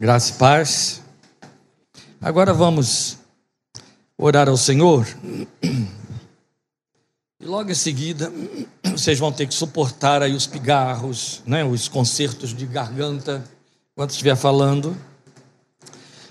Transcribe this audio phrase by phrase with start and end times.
[0.00, 1.02] Graça e paz.
[2.20, 3.18] Agora vamos
[4.16, 5.04] orar ao Senhor.
[7.40, 8.32] E logo em seguida,
[8.84, 13.42] vocês vão ter que suportar aí os pigarros, né, os concertos de garganta,
[13.92, 14.96] enquanto estiver falando.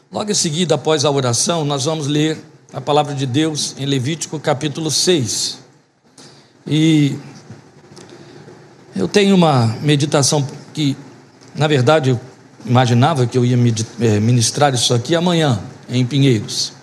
[0.10, 2.42] Logo em seguida, após a oração, nós vamos ler
[2.72, 5.60] a palavra de Deus em Levítico capítulo 6.
[6.66, 7.20] E
[8.96, 10.96] eu tenho uma meditação que,
[11.54, 12.18] na verdade,
[12.68, 13.58] imaginava que eu ia
[14.00, 16.74] eh, ministrar isso aqui amanhã, em Pinheiros.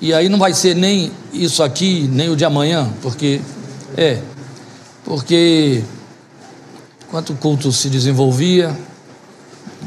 [0.00, 3.40] E aí não vai ser nem isso aqui, nem o de amanhã, porque
[3.96, 4.20] é,
[5.04, 5.82] porque
[7.08, 8.76] enquanto o culto se desenvolvia,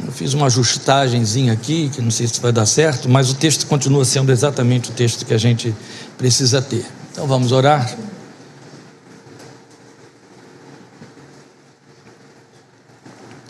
[0.06, 3.68] eu fiz uma ajustagemzinha aqui, que não sei se vai dar certo, mas o texto
[3.68, 5.76] continua sendo exatamente o texto que a gente
[6.18, 6.86] precisa ter.
[7.12, 7.96] Então vamos orar.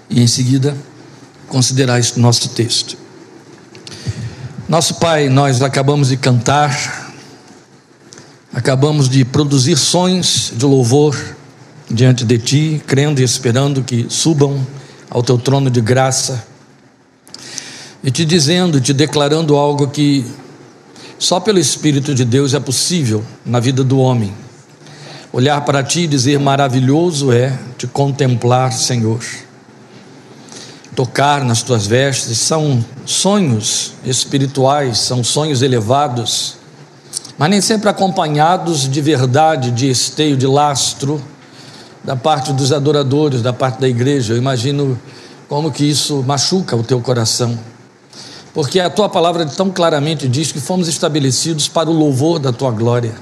[0.10, 0.76] E em seguida
[1.49, 2.95] considerar este nosso texto.
[4.70, 7.12] Nosso Pai, nós acabamos de cantar,
[8.54, 11.18] acabamos de produzir sons de louvor
[11.90, 14.65] diante de Ti, crendo e esperando que subam
[15.09, 16.46] ao Teu trono de graça
[18.04, 20.24] e te dizendo, te declarando algo que
[21.18, 24.31] só pelo Espírito de Deus é possível na vida do homem.
[25.34, 29.20] Olhar para Ti e dizer: maravilhoso é te contemplar, Senhor
[30.95, 36.55] tocar nas tuas vestes, são sonhos espirituais, são sonhos elevados,
[37.37, 41.21] mas nem sempre acompanhados de verdade, de esteio, de lastro,
[42.04, 44.34] da parte dos adoradores, da parte da igreja.
[44.34, 44.99] Eu imagino
[45.48, 47.57] como que isso machuca o teu coração.
[48.53, 52.71] Porque a tua palavra tão claramente diz que fomos estabelecidos para o louvor da tua
[52.71, 53.15] glória.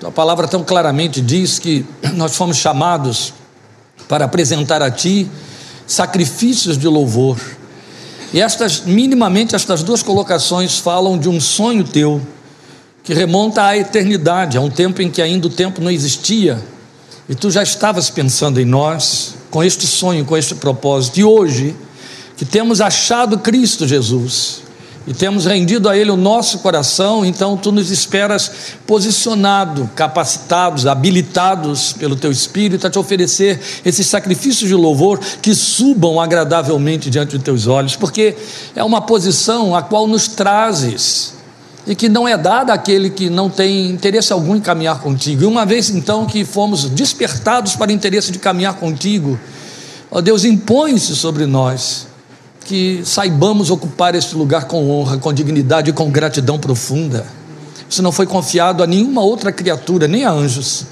[0.00, 3.32] Tua palavra tão claramente diz que nós fomos chamados
[4.08, 5.30] para apresentar a ti
[5.86, 7.38] sacrifícios de louvor.
[8.32, 12.20] E estas, minimamente, estas duas colocações falam de um sonho teu
[13.02, 16.60] que remonta à eternidade, a um tempo em que ainda o tempo não existia,
[17.28, 21.18] e tu já estavas pensando em nós, com este sonho, com este propósito.
[21.18, 21.74] E hoje,
[22.36, 24.62] que temos achado Cristo Jesus,
[25.06, 28.50] e temos rendido a Ele o nosso coração, então tu nos esperas
[28.86, 36.20] posicionado, capacitados, habilitados pelo Teu Espírito a te oferecer esses sacrifícios de louvor que subam
[36.20, 38.36] agradavelmente diante de Teus olhos, porque
[38.74, 41.34] é uma posição a qual nos trazes
[41.86, 45.44] e que não é dada àquele que não tem interesse algum em caminhar contigo.
[45.44, 49.38] E uma vez então que fomos despertados para o interesse de caminhar contigo,
[50.10, 52.08] ó Deus, impõe-se sobre nós
[52.66, 57.26] que saibamos ocupar este lugar com honra, com dignidade e com gratidão profunda.
[57.88, 60.84] Isso não foi confiado a nenhuma outra criatura, nem a anjos,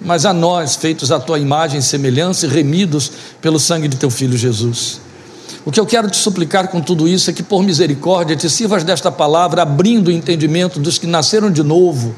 [0.00, 4.10] mas a nós, feitos à tua imagem e semelhança e remidos pelo sangue de teu
[4.10, 5.00] filho Jesus.
[5.64, 8.84] O que eu quero te suplicar com tudo isso é que, por misericórdia, te sirvas
[8.84, 12.14] desta palavra, abrindo o entendimento dos que nasceram de novo,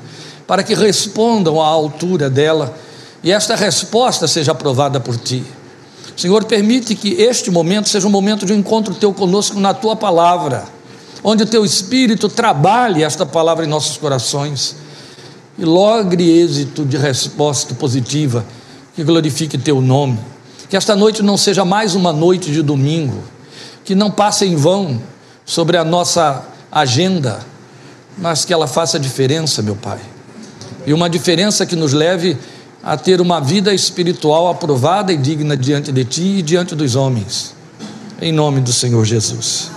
[0.47, 2.77] para que respondam à altura dela
[3.23, 5.45] e esta resposta seja aprovada por ti.
[6.17, 10.65] Senhor, permite que este momento seja um momento de encontro teu conosco na tua palavra,
[11.23, 14.77] onde o teu Espírito trabalhe esta palavra em nossos corações
[15.59, 18.45] e logre êxito de resposta positiva
[18.95, 20.19] que glorifique teu nome.
[20.71, 23.23] Que esta noite não seja mais uma noite de domingo,
[23.85, 25.01] que não passe em vão
[25.45, 27.41] sobre a nossa agenda,
[28.17, 30.01] mas que ela faça diferença, meu Pai.
[30.87, 32.39] E uma diferença que nos leve
[32.87, 37.53] a ter uma vida espiritual aprovada e digna diante de ti e diante dos homens.
[38.23, 39.73] Em nome do Senhor Jesus.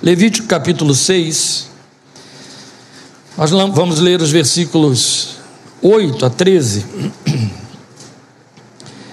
[0.00, 1.66] Levítico capítulo 6.
[3.36, 5.38] Nós vamos ler os versículos
[5.82, 6.86] 8 a 13.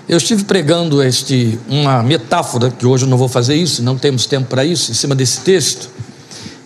[0.07, 4.27] Eu estive pregando este uma metáfora que hoje eu não vou fazer isso, não temos
[4.27, 5.89] tempo para isso, em cima desse texto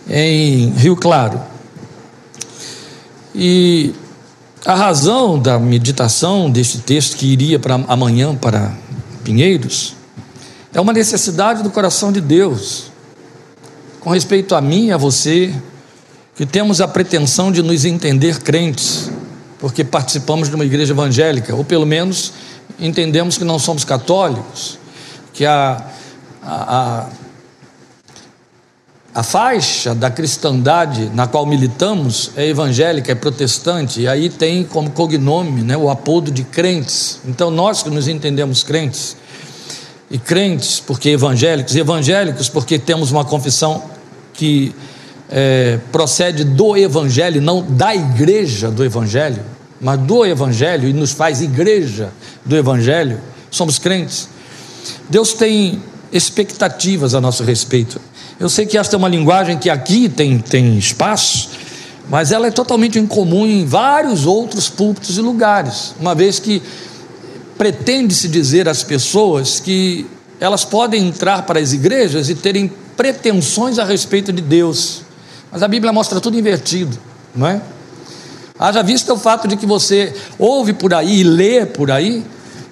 [0.06, 1.40] em Rio Claro.
[3.34, 3.94] E
[4.64, 8.72] a razão da meditação deste texto que iria para amanhã para
[9.22, 9.94] Pinheiros
[10.72, 12.90] é uma necessidade do coração de Deus
[14.00, 15.54] com respeito a mim e a você,
[16.36, 19.10] que temos a pretensão de nos entender crentes,
[19.58, 22.32] porque participamos de uma igreja evangélica, ou pelo menos
[22.78, 24.78] entendemos que não somos católicos,
[25.32, 25.86] que a,
[26.42, 27.06] a, a
[29.14, 34.90] a faixa da cristandade na qual militamos é evangélica, é protestante, e aí tem como
[34.90, 37.20] cognome né, o apodo de crentes.
[37.24, 39.16] Então, nós que nos entendemos crentes,
[40.10, 43.84] e crentes porque evangélicos, e evangélicos porque temos uma confissão
[44.32, 44.74] que
[45.30, 49.42] é, procede do Evangelho, não da igreja do Evangelho,
[49.80, 52.12] mas do Evangelho, e nos faz igreja
[52.44, 54.28] do Evangelho, somos crentes.
[55.08, 55.80] Deus tem
[56.12, 58.00] expectativas a nosso respeito.
[58.38, 61.50] Eu sei que esta é uma linguagem que aqui tem, tem espaço,
[62.08, 66.60] mas ela é totalmente incomum em vários outros púlpitos e lugares, uma vez que
[67.56, 70.06] pretende-se dizer às pessoas que
[70.40, 75.02] elas podem entrar para as igrejas e terem pretensões a respeito de Deus,
[75.50, 76.98] mas a Bíblia mostra tudo invertido,
[77.34, 77.60] não é?
[78.58, 82.24] Haja vista o fato de que você ouve por aí e lê por aí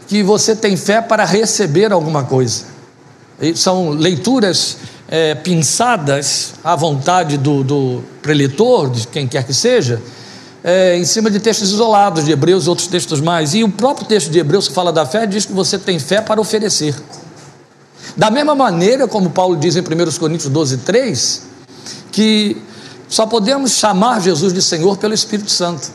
[0.09, 2.65] que você tem fé para receber alguma coisa.
[3.55, 4.77] São leituras
[5.13, 10.01] é, pinçadas à vontade do, do preletor, de quem quer que seja,
[10.65, 13.53] é, em cima de textos isolados de Hebreus e outros textos mais.
[13.53, 16.23] E o próprio texto de Hebreus que fala da fé diz que você tem fé
[16.23, 16.95] para oferecer.
[18.17, 19.85] Da mesma maneira, como Paulo diz em 1
[20.19, 21.43] Coríntios 12, 3,
[22.11, 22.57] que
[23.07, 25.91] só podemos chamar Jesus de Senhor pelo Espírito Santo.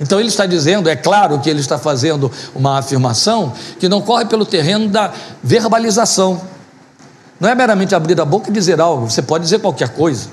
[0.00, 4.26] Então ele está dizendo, é claro que ele está fazendo uma afirmação que não corre
[4.26, 5.12] pelo terreno da
[5.42, 6.40] verbalização.
[7.42, 10.28] Não é meramente abrir a boca e dizer algo, você pode dizer qualquer coisa.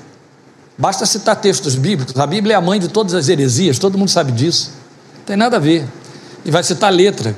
[0.78, 2.16] Basta citar textos bíblicos.
[2.16, 4.70] A Bíblia é a mãe de todas as heresias, todo mundo sabe disso.
[5.18, 5.84] Não tem nada a ver.
[6.44, 7.34] E vai citar letra,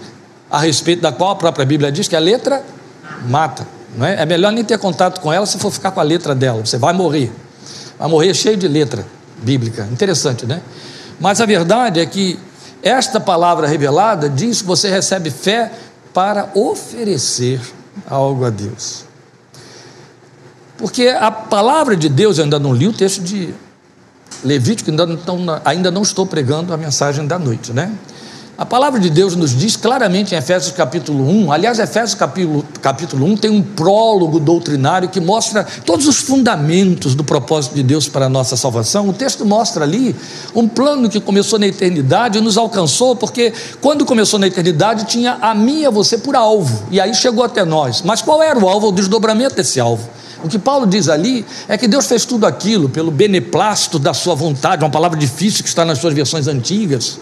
[0.50, 2.62] a respeito da qual a própria Bíblia diz que a letra
[3.26, 3.66] mata.
[3.96, 4.20] Não é?
[4.20, 6.66] é melhor nem ter contato com ela se for ficar com a letra dela.
[6.66, 7.32] Você vai morrer.
[7.98, 9.06] Vai morrer cheio de letra
[9.38, 9.88] bíblica.
[9.90, 10.60] Interessante, né?
[11.18, 12.38] Mas a verdade é que
[12.82, 15.72] esta palavra revelada diz que você recebe fé
[16.12, 17.58] para oferecer
[18.06, 19.10] algo a Deus.
[20.82, 23.54] Porque a palavra de Deus, eu ainda não li o texto de
[24.42, 25.16] Levítico, ainda não,
[25.64, 27.92] ainda não estou pregando a mensagem da noite, né?
[28.58, 33.26] A palavra de Deus nos diz claramente em Efésios capítulo 1, aliás, Efésios capítulo, capítulo
[33.26, 38.26] 1 tem um prólogo doutrinário que mostra todos os fundamentos do propósito de Deus para
[38.26, 39.08] a nossa salvação.
[39.08, 40.16] O texto mostra ali
[40.52, 45.38] um plano que começou na eternidade e nos alcançou, porque quando começou na eternidade tinha
[45.40, 48.02] a mim e a você por alvo, e aí chegou até nós.
[48.02, 50.10] Mas qual era o alvo, o desdobramento desse alvo?
[50.42, 54.34] O que Paulo diz ali é que Deus fez tudo aquilo pelo beneplácito da sua
[54.34, 57.18] vontade, uma palavra difícil que está nas suas versões antigas,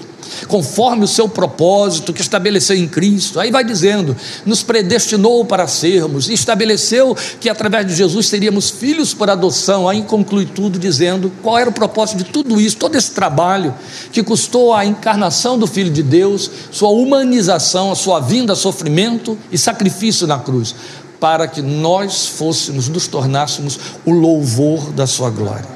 [0.49, 3.39] conforme o seu propósito que estabeleceu em Cristo.
[3.39, 9.29] Aí vai dizendo: nos predestinou para sermos, estabeleceu que através de Jesus seríamos filhos por
[9.29, 9.89] adoção.
[9.89, 13.75] Aí conclui tudo dizendo qual era o propósito de tudo isso, todo esse trabalho
[14.13, 19.59] que custou a encarnação do Filho de Deus, sua humanização, a sua vinda, sofrimento e
[19.59, 20.75] sacrifício na cruz
[21.21, 25.69] para que nós fôssemos, nos tornássemos o louvor da Sua glória.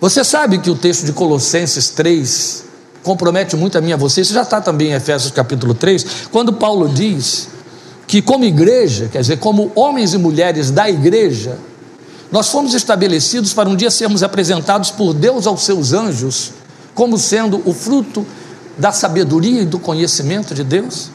[0.00, 2.64] Você sabe que o texto de Colossenses 3
[3.02, 6.28] compromete muito a mim e a você, isso já está também em Efésios capítulo 3,
[6.30, 7.48] quando Paulo diz
[8.06, 11.58] que, como igreja, quer dizer, como homens e mulheres da igreja,
[12.30, 16.52] nós fomos estabelecidos para um dia sermos apresentados por Deus aos seus anjos,
[16.94, 18.26] como sendo o fruto
[18.76, 21.10] da sabedoria e do conhecimento de Deus.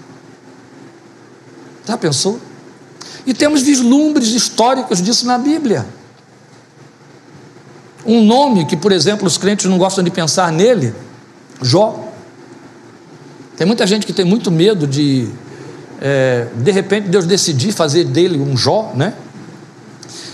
[1.85, 2.39] Já pensou?
[3.25, 5.85] E temos vislumbres históricos disso na Bíblia.
[8.05, 10.93] Um nome que, por exemplo, os crentes não gostam de pensar nele,
[11.61, 12.11] Jó.
[13.55, 15.29] Tem muita gente que tem muito medo de,
[16.01, 19.13] é, de repente, Deus decidir fazer dele um Jó, né?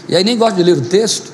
[0.07, 1.31] E aí nem gosta de ler o texto.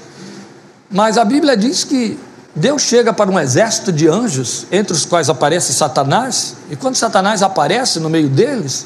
[0.91, 2.19] Mas a Bíblia diz que
[2.53, 7.41] Deus chega para um exército de anjos, entre os quais aparece Satanás, e quando Satanás
[7.41, 8.85] aparece no meio deles,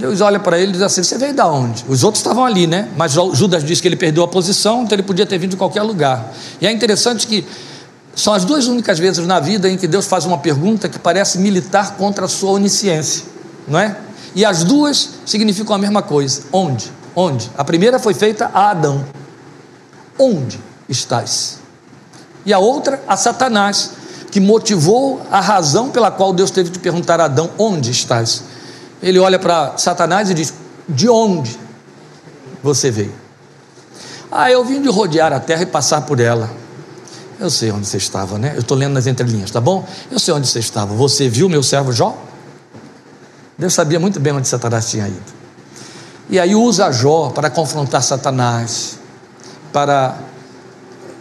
[0.00, 1.84] Deus olha para ele e diz assim: Você veio da onde?
[1.86, 2.88] Os outros estavam ali, né?
[2.96, 5.82] Mas Judas disse que ele perdeu a posição, então ele podia ter vindo de qualquer
[5.82, 6.32] lugar.
[6.58, 7.46] E é interessante que
[8.14, 11.38] são as duas únicas vezes na vida em que Deus faz uma pergunta que parece
[11.38, 13.24] militar contra a sua onisciência,
[13.68, 13.94] não é?
[14.34, 16.90] E as duas significam a mesma coisa: onde?
[17.14, 17.50] Onde?
[17.58, 19.04] A primeira foi feita a Adão:
[20.18, 20.58] Onde
[20.88, 21.58] estás?
[22.46, 23.90] E a outra a Satanás,
[24.30, 28.44] que motivou a razão pela qual Deus teve de perguntar a Adão: Onde estás?
[29.02, 30.52] Ele olha para Satanás e diz:
[30.88, 31.58] De onde
[32.62, 33.14] você veio?
[34.30, 36.50] Ah, eu vim de rodear a terra e passar por ela.
[37.38, 38.52] Eu sei onde você estava, né?
[38.54, 39.88] Eu estou lendo nas entrelinhas, tá bom?
[40.10, 40.94] Eu sei onde você estava.
[40.94, 42.16] Você viu meu servo Jó?
[43.56, 45.40] Deus sabia muito bem onde Satanás tinha ido.
[46.28, 48.98] E aí usa Jó para confrontar Satanás,
[49.72, 50.18] para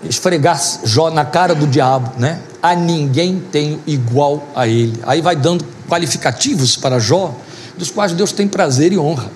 [0.04, 2.42] esfregar Jó na cara do diabo, né?
[2.62, 5.00] A ninguém tem igual a ele.
[5.04, 7.34] Aí vai dando qualificativos para Jó
[7.80, 9.32] dos quais Deus tem prazer e honra.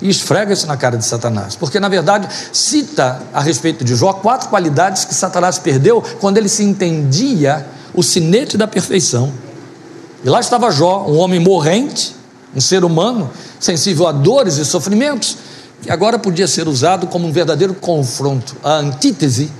[0.00, 4.12] E esfrega isso na cara de Satanás, porque na verdade cita a respeito de Jó
[4.12, 9.32] quatro qualidades que Satanás perdeu quando ele se entendia o sinete da perfeição.
[10.22, 12.14] E lá estava Jó, um homem morrente,
[12.54, 15.38] um ser humano, sensível a dores e sofrimentos,
[15.82, 19.50] que agora podia ser usado como um verdadeiro confronto, a antítese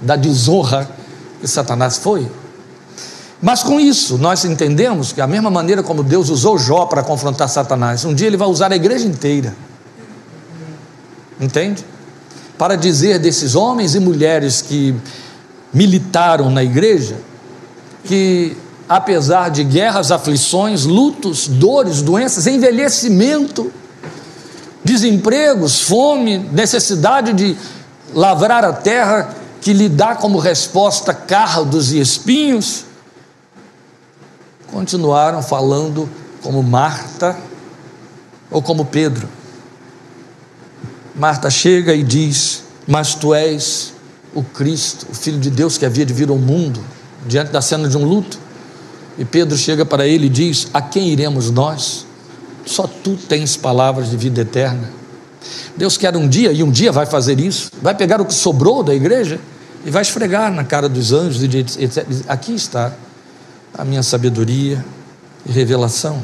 [0.00, 0.88] da desonra
[1.40, 2.28] que Satanás foi.
[3.42, 7.48] Mas com isso, nós entendemos que a mesma maneira como Deus usou Jó para confrontar
[7.48, 9.52] Satanás, um dia ele vai usar a igreja inteira.
[11.40, 11.84] Entende?
[12.56, 14.94] Para dizer desses homens e mulheres que
[15.74, 17.16] militaram na igreja,
[18.04, 18.56] que
[18.88, 23.72] apesar de guerras, aflições, lutos, dores, doenças, envelhecimento,
[24.84, 27.56] desempregos, fome, necessidade de
[28.14, 32.84] lavrar a terra que lhe dá como resposta cardos e espinhos,
[34.72, 36.08] continuaram falando
[36.42, 37.36] como Marta
[38.50, 39.28] ou como Pedro.
[41.14, 43.92] Marta chega e diz: Mas tu és
[44.34, 46.82] o Cristo, o Filho de Deus que havia de vir ao mundo,
[47.26, 48.38] diante da cena de um luto.
[49.18, 52.06] E Pedro chega para ele e diz: A quem iremos nós?
[52.64, 54.90] Só tu tens palavras de vida eterna.
[55.76, 58.82] Deus quer um dia, e um dia vai fazer isso, vai pegar o que sobrou
[58.82, 59.38] da igreja
[59.84, 62.92] e vai esfregar na cara dos anjos e dizer: Aqui está
[63.76, 64.84] a minha sabedoria
[65.46, 66.22] e revelação.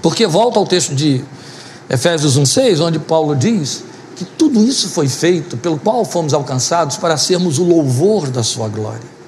[0.00, 1.24] Porque volta ao texto de
[1.90, 3.84] Efésios 1,6, onde Paulo diz
[4.16, 8.68] que tudo isso foi feito, pelo qual fomos alcançados para sermos o louvor da Sua
[8.68, 9.18] glória.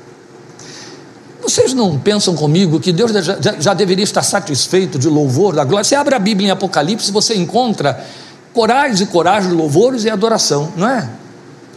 [1.40, 5.84] Vocês não pensam comigo que Deus já, já, deveria estar satisfeito de louvor da glória?
[5.84, 8.04] Você abre a Bíblia em Apocalipse, você encontra
[8.52, 11.08] corais e corais de louvores e adoração, não é?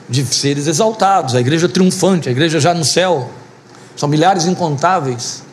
[0.10, 3.30] De seres exaltados, a igreja triunfante, a igreja já no céu.
[3.96, 5.44] São milhares incontáveis.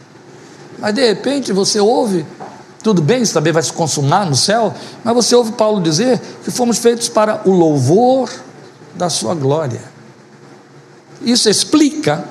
[0.79, 2.25] Mas de repente você ouve,
[2.83, 6.51] tudo bem, isso também vai se consumar no céu, mas você ouve Paulo dizer que
[6.51, 8.31] fomos feitos para o louvor
[8.95, 9.83] da sua glória.
[11.23, 12.25] Isso explica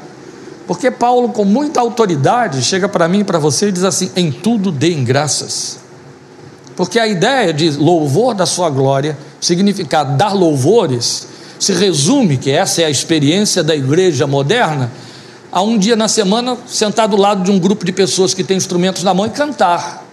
[0.70, 4.32] porque Paulo, com muita autoridade, chega para mim e para você e diz assim: em
[4.32, 5.80] tudo deem graças.
[6.76, 12.84] Porque a ideia de louvor da sua glória, significar dar louvores, se resume, que essa
[12.84, 14.92] é a experiência da igreja moderna,
[15.52, 18.58] a um dia na semana sentar do lado de um grupo de pessoas que tem
[18.58, 20.06] instrumentos na mão e cantar.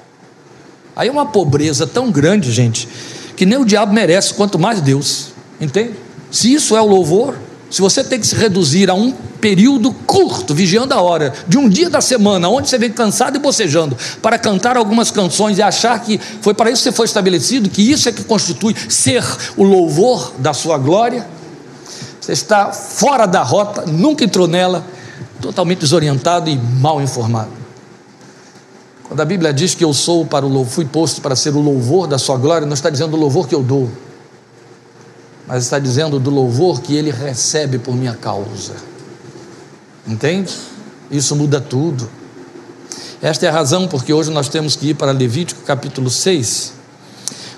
[0.95, 2.89] Aí é uma pobreza tão grande, gente,
[3.37, 5.29] que nem o diabo merece, quanto mais Deus.
[5.61, 5.95] Entende?
[6.31, 7.37] Se isso é o louvor,
[7.71, 11.69] se você tem que se reduzir a um período curto, vigiando a hora, de um
[11.69, 16.01] dia da semana, onde você vem cansado e bocejando, para cantar algumas canções e achar
[16.01, 19.23] que foi para isso que você foi estabelecido, que isso é que constitui ser
[19.57, 21.27] o louvor da sua glória,
[22.21, 24.85] você está fora da rota, nunca entrou nela,
[25.41, 27.51] totalmente desorientado e mal informado.
[29.05, 32.07] Quando a Bíblia diz que eu sou para o fui posto para ser o louvor
[32.07, 33.89] da sua glória, não está dizendo o louvor que eu dou
[35.47, 38.75] mas está dizendo do louvor que ele recebe por minha causa.
[40.07, 40.53] Entende?
[41.11, 42.09] Isso muda tudo.
[43.23, 46.73] Esta é a razão porque hoje nós temos que ir para Levítico capítulo 6,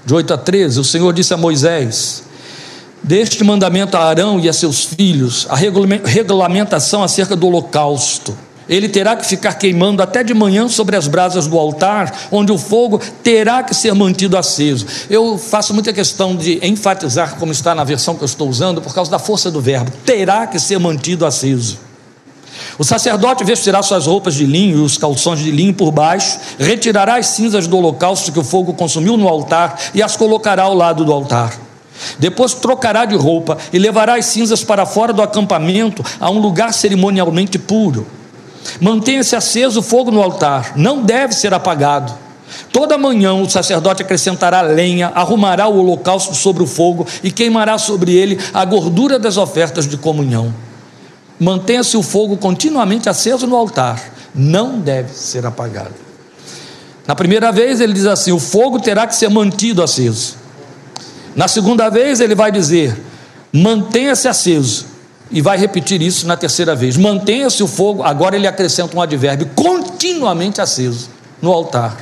[0.04, 0.80] de 8 a 13.
[0.80, 2.24] O Senhor disse a Moisés:
[3.02, 8.36] Deste mandamento a Arão e a seus filhos, a regulamentação acerca do holocausto
[8.68, 12.58] ele terá que ficar queimando até de manhã sobre as brasas do altar, onde o
[12.58, 14.86] fogo terá que ser mantido aceso.
[15.08, 18.94] Eu faço muita questão de enfatizar, como está na versão que eu estou usando, por
[18.94, 21.78] causa da força do verbo: terá que ser mantido aceso.
[22.78, 27.16] O sacerdote vestirá suas roupas de linho e os calções de linho por baixo, retirará
[27.16, 31.04] as cinzas do holocausto que o fogo consumiu no altar e as colocará ao lado
[31.04, 31.67] do altar.
[32.18, 36.72] Depois trocará de roupa e levará as cinzas para fora do acampamento, a um lugar
[36.72, 38.06] cerimonialmente puro.
[38.80, 42.12] Mantenha-se aceso o fogo no altar, não deve ser apagado.
[42.72, 48.12] Toda manhã o sacerdote acrescentará lenha, arrumará o holocausto sobre o fogo e queimará sobre
[48.12, 50.54] ele a gordura das ofertas de comunhão.
[51.38, 54.02] Mantenha-se o fogo continuamente aceso no altar,
[54.34, 55.94] não deve ser apagado.
[57.06, 60.36] Na primeira vez ele diz assim: o fogo terá que ser mantido aceso.
[61.34, 62.96] Na segunda vez ele vai dizer:
[63.52, 64.86] mantenha-se aceso
[65.30, 66.96] e vai repetir isso na terceira vez.
[66.96, 71.96] Mantenha-se o fogo, agora ele acrescenta um advérbio, continuamente aceso no altar.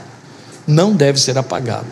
[0.67, 1.87] Não deve ser apagado.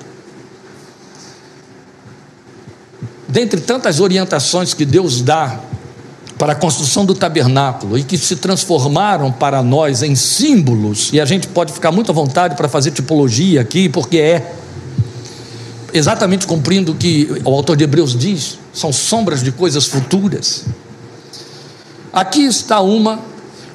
[3.28, 5.58] Dentre tantas orientações que Deus dá
[6.38, 11.24] para a construção do tabernáculo e que se transformaram para nós em símbolos, e a
[11.24, 14.52] gente pode ficar muito à vontade para fazer tipologia aqui, porque é
[15.94, 20.64] exatamente cumprindo o que o autor de Hebreus diz, são sombras de coisas futuras.
[22.12, 23.20] Aqui está uma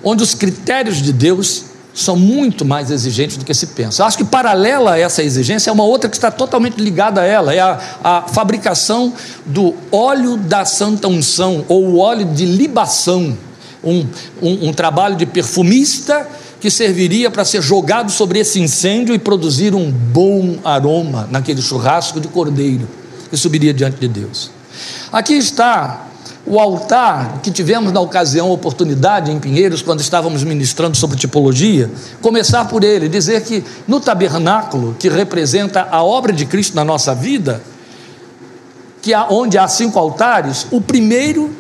[0.04, 4.06] onde os critérios de Deus são muito mais exigentes do que se pensa.
[4.06, 7.54] Acho que paralela a essa exigência é uma outra que está totalmente ligada a ela,
[7.54, 9.14] é a, a fabricação
[9.46, 13.38] do óleo da santa unção, ou o óleo de libação,
[13.84, 14.06] um,
[14.42, 16.28] um, um trabalho de perfumista
[16.60, 22.20] que serviria para ser jogado sobre esse incêndio e produzir um bom aroma naquele churrasco
[22.20, 22.88] de cordeiro
[23.30, 24.52] que subiria diante de Deus.
[25.12, 26.08] Aqui está
[26.46, 32.66] o altar que tivemos na ocasião, oportunidade em Pinheiros, quando estávamos ministrando sobre tipologia, começar
[32.66, 37.62] por ele, dizer que no tabernáculo, que representa a obra de Cristo na nossa vida,
[39.02, 41.54] que há, onde há cinco altares, o primeiro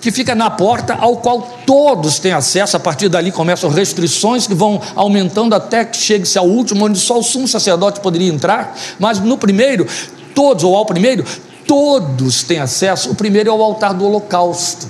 [0.00, 4.54] que fica na porta, ao qual todos têm acesso, a partir dali começam restrições que
[4.54, 9.20] vão aumentando até que chegue-se ao último, onde só o sumo sacerdote poderia entrar, mas
[9.20, 9.86] no primeiro,
[10.34, 11.24] todos, ou ao primeiro,
[11.66, 13.10] todos têm acesso.
[13.10, 14.88] O primeiro é o altar do holocausto,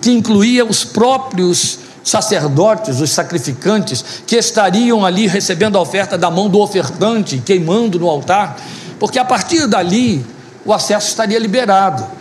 [0.00, 6.48] que incluía os próprios sacerdotes, os sacrificantes, que estariam ali recebendo a oferta da mão
[6.48, 8.56] do ofertante, queimando no altar,
[9.00, 10.24] porque a partir dali
[10.64, 12.15] o acesso estaria liberado.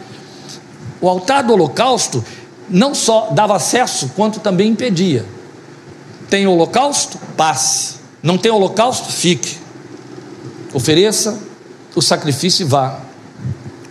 [1.05, 2.25] O altar do holocausto
[2.67, 5.23] não só dava acesso, quanto também impedia.
[6.31, 7.19] Tem holocausto?
[7.37, 7.97] Passe.
[8.23, 9.11] Não tem holocausto?
[9.11, 9.55] Fique.
[10.73, 11.39] Ofereça
[11.93, 13.01] o sacrifício e vá.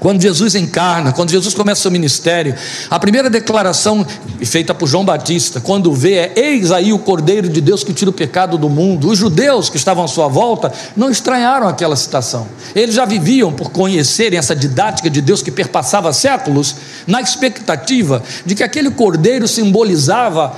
[0.04, 2.54] Quando Jesus encarna, quando Jesus começa o seu ministério,
[2.90, 4.06] a primeira declaração
[4.44, 8.10] feita por João Batista, quando vê, é: Eis aí o Cordeiro de Deus que tira
[8.10, 9.08] o pecado do mundo.
[9.08, 12.46] Os judeus que estavam à sua volta não estranharam aquela citação.
[12.74, 18.54] Eles já viviam por conhecerem essa didática de Deus que perpassava séculos, na expectativa de
[18.54, 20.54] que aquele cordeiro simbolizava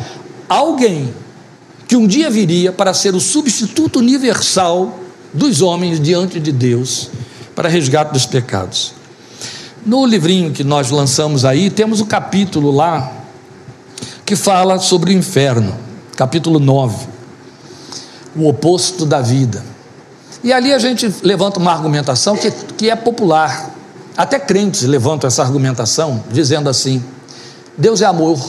[0.49, 1.15] alguém
[1.87, 4.99] que um dia viria para ser o substituto universal
[5.33, 7.11] dos homens diante de Deus
[7.55, 8.96] para resgate dos pecados.
[9.87, 13.12] No livrinho que nós lançamos aí, temos o capítulo lá
[14.25, 15.73] que fala sobre o inferno,
[16.16, 17.07] capítulo 9,
[18.35, 19.64] o oposto da vida.
[20.43, 23.71] E ali a gente levanta uma argumentação que, que é popular.
[24.16, 27.00] Até crentes levantam essa argumentação, dizendo assim:
[27.78, 28.40] Deus é amor,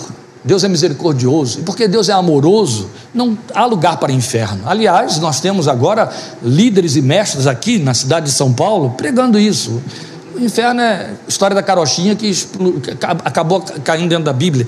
[0.44, 4.64] Deus é misericordioso, e porque Deus é amoroso, não há lugar para inferno.
[4.66, 6.10] Aliás, nós temos agora
[6.42, 9.80] líderes e mestres aqui na cidade de São Paulo pregando isso.
[10.40, 12.32] Inferno é história da carochinha que
[13.24, 14.68] acabou caindo dentro da Bíblia.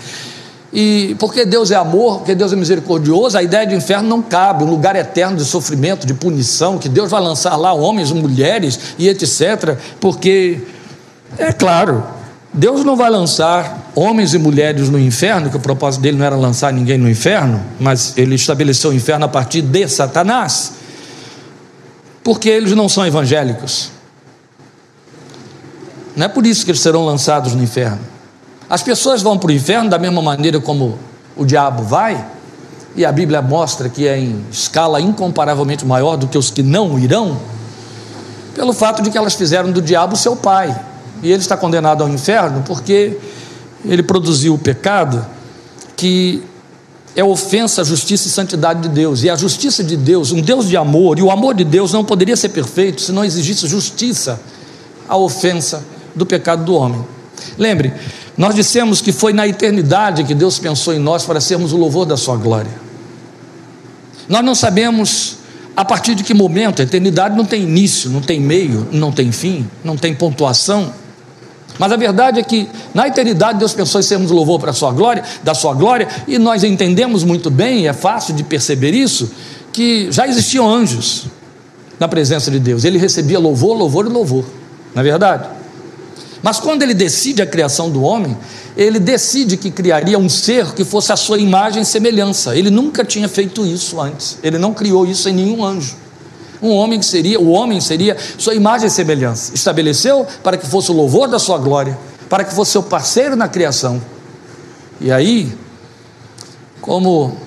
[0.72, 4.64] E porque Deus é amor, porque Deus é misericordioso, a ideia de inferno não cabe,
[4.64, 9.10] um lugar eterno de sofrimento, de punição, que Deus vai lançar lá homens, mulheres e
[9.10, 9.78] etc.
[10.00, 10.62] Porque,
[11.40, 12.04] é claro,
[12.54, 16.36] Deus não vai lançar homens e mulheres no inferno, que o propósito dele não era
[16.36, 20.74] lançar ninguém no inferno, mas ele estabeleceu o inferno a partir de Satanás,
[22.24, 23.92] porque eles não são evangélicos.
[26.20, 28.02] Não é por isso que eles serão lançados no inferno.
[28.70, 31.00] As pessoas vão para o inferno da mesma maneira como
[31.34, 32.28] o diabo vai,
[32.94, 37.00] e a Bíblia mostra que é em escala incomparavelmente maior do que os que não
[37.00, 37.40] irão,
[38.54, 40.78] pelo fato de que elas fizeram do diabo seu pai.
[41.24, 43.18] E ele está condenado ao inferno porque
[43.86, 45.26] ele produziu o pecado
[45.96, 46.44] que
[47.16, 49.24] é ofensa à justiça e santidade de Deus.
[49.24, 52.04] E a justiça de Deus, um Deus de amor, e o amor de Deus não
[52.04, 54.38] poderia ser perfeito se não existisse justiça
[55.08, 55.82] à ofensa
[56.20, 57.04] do pecado do homem.
[57.58, 57.94] Lembre,
[58.38, 62.06] nós dissemos que foi na eternidade que Deus pensou em nós para sermos o louvor
[62.06, 62.72] da Sua glória.
[64.28, 65.38] Nós não sabemos
[65.76, 69.32] a partir de que momento, a eternidade não tem início, não tem meio, não tem
[69.32, 70.94] fim, não tem pontuação.
[71.78, 74.92] Mas a verdade é que na eternidade Deus pensou em sermos louvor para a sua
[74.92, 79.32] glória, da sua glória, e nós entendemos muito bem, é fácil de perceber isso,
[79.72, 81.28] que já existiam anjos
[81.98, 82.84] na presença de Deus.
[82.84, 84.44] Ele recebia louvor, louvor e louvor.
[84.94, 85.59] Na é verdade?
[86.42, 88.38] Mas quando ele decide a criação do homem,
[88.78, 92.56] ele decide que criaria um ser que fosse a sua imagem e semelhança.
[92.56, 94.38] Ele nunca tinha feito isso antes.
[94.42, 95.96] Ele não criou isso em nenhum anjo.
[96.62, 99.54] Um homem que seria, o homem seria sua imagem e semelhança.
[99.54, 101.98] Estabeleceu para que fosse o louvor da sua glória,
[102.30, 104.02] para que fosse seu parceiro na criação.
[105.00, 105.54] E aí,
[106.82, 107.38] como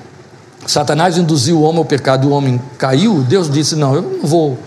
[0.66, 4.26] Satanás induziu o homem ao pecado e o homem caiu, Deus disse: Não, eu não
[4.26, 4.58] vou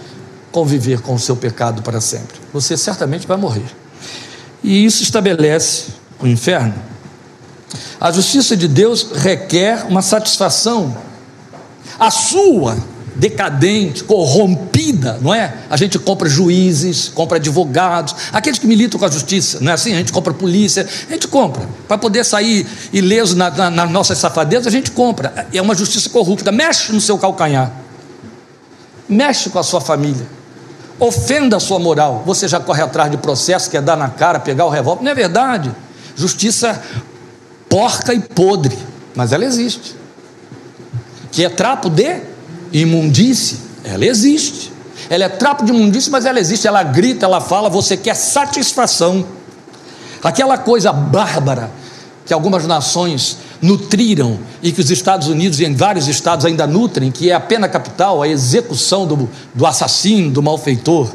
[0.51, 2.39] conviver com o seu pecado para sempre.
[2.53, 3.84] Você certamente vai morrer.
[4.65, 6.73] E isso estabelece o inferno.
[8.01, 10.97] A justiça de Deus requer uma satisfação.
[11.99, 12.75] A sua
[13.15, 15.53] decadente, corrompida, não é?
[15.69, 19.93] A gente compra juízes, compra advogados, aqueles que militam com a justiça, não é assim?
[19.93, 21.69] A gente compra polícia, a gente compra.
[21.87, 25.47] Para poder sair ileso na, na, nas nossas safadezas, a gente compra.
[25.53, 26.51] É uma justiça corrupta.
[26.51, 27.71] Mexe no seu calcanhar,
[29.07, 30.25] mexe com a sua família
[30.99, 34.65] ofenda a sua moral, você já corre atrás de processo, quer dar na cara, pegar
[34.65, 35.03] o revólver.
[35.03, 35.71] Não é verdade.
[36.15, 36.81] Justiça
[37.69, 38.77] porca e podre,
[39.15, 39.95] mas ela existe.
[41.31, 42.21] Que é trapo de
[42.71, 44.71] imundície, ela existe.
[45.09, 46.67] Ela é trapo de imundície, mas ela existe.
[46.67, 49.25] Ela grita, ela fala, você quer satisfação.
[50.23, 51.69] Aquela coisa bárbara
[52.25, 57.11] que algumas nações nutriram e que os Estados Unidos e em vários estados ainda nutrem,
[57.11, 61.11] que é a pena capital, a execução do, do assassino, do malfeitor.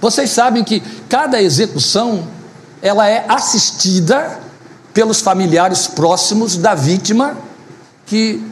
[0.00, 2.24] Vocês sabem que cada execução
[2.82, 4.38] ela é assistida
[4.92, 7.36] pelos familiares próximos da vítima
[8.04, 8.42] que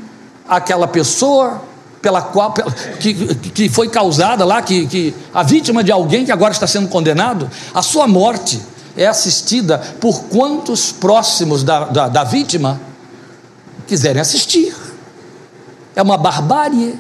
[0.49, 1.63] aquela pessoa
[2.01, 2.53] pela qual
[3.01, 3.15] que,
[3.51, 7.51] que foi causada lá, que, que a vítima de alguém que agora está sendo condenado,
[7.73, 8.61] a sua morte
[8.95, 12.79] é assistida por quantos próximos da, da, da vítima
[13.87, 14.75] quiserem assistir.
[15.95, 16.99] É uma barbárie,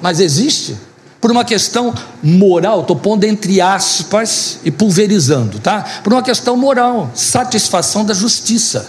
[0.00, 0.76] mas existe.
[1.20, 1.92] Por uma questão
[2.22, 5.84] moral, estou pondo entre aspas e pulverizando, tá?
[6.04, 8.88] Por uma questão moral, satisfação da justiça.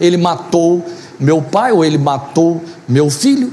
[0.00, 0.84] Ele matou
[1.20, 3.52] meu pai ou ele matou meu filho,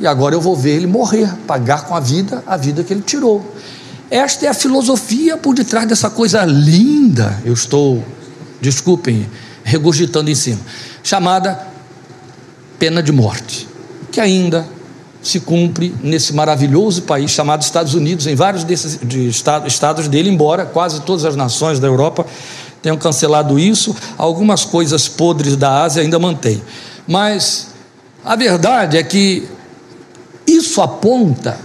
[0.00, 3.02] e agora eu vou ver ele morrer, pagar com a vida a vida que ele
[3.02, 3.54] tirou.
[4.10, 8.02] Esta é a filosofia por detrás dessa coisa linda, eu estou,
[8.60, 9.28] desculpem,
[9.62, 10.60] regurgitando em cima,
[11.02, 11.66] chamada
[12.78, 13.68] pena de morte,
[14.10, 14.66] que ainda
[15.22, 20.64] se cumpre nesse maravilhoso país chamado Estados Unidos, em vários desses de estados dele, embora
[20.64, 22.24] quase todas as nações da Europa
[22.80, 26.62] tenham cancelado isso, algumas coisas podres da Ásia ainda mantêm.
[27.06, 27.68] Mas
[28.24, 29.48] a verdade é que
[30.46, 31.58] isso aponta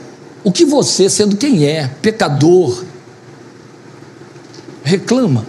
[0.44, 2.84] o que você, sendo quem é, pecador,
[4.84, 5.46] reclama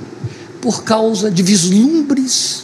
[0.60, 2.63] por causa de vislumbres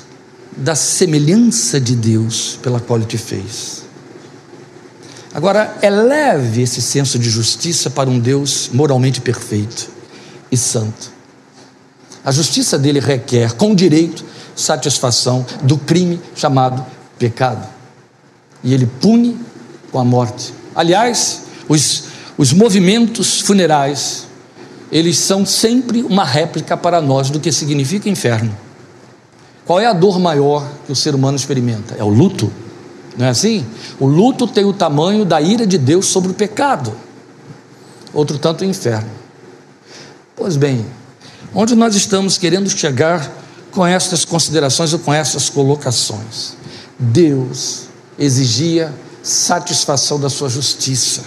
[0.60, 3.82] da semelhança de Deus pela qual Ele te fez.
[5.32, 9.88] Agora, eleve esse senso de justiça para um Deus moralmente perfeito
[10.50, 11.10] e santo.
[12.24, 16.84] A justiça dele requer, com direito, satisfação do crime chamado
[17.18, 17.66] pecado.
[18.62, 19.38] E ele pune
[19.90, 20.52] com a morte.
[20.74, 24.26] Aliás, os os movimentos funerais,
[24.90, 28.56] eles são sempre uma réplica para nós do que significa inferno.
[29.70, 31.94] Qual é a dor maior que o ser humano experimenta?
[31.96, 32.52] É o luto.
[33.16, 33.64] Não é assim?
[34.00, 36.92] O luto tem o tamanho da ira de Deus sobre o pecado.
[38.12, 39.08] Outro tanto o inferno.
[40.34, 40.84] Pois bem,
[41.54, 43.30] onde nós estamos querendo chegar
[43.70, 46.54] com estas considerações ou com essas colocações?
[46.98, 47.82] Deus
[48.18, 51.22] exigia satisfação da sua justiça.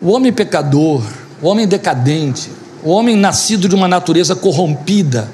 [0.00, 1.02] O homem pecador,
[1.42, 2.48] o homem decadente,
[2.84, 5.28] o homem nascido de uma natureza corrompida,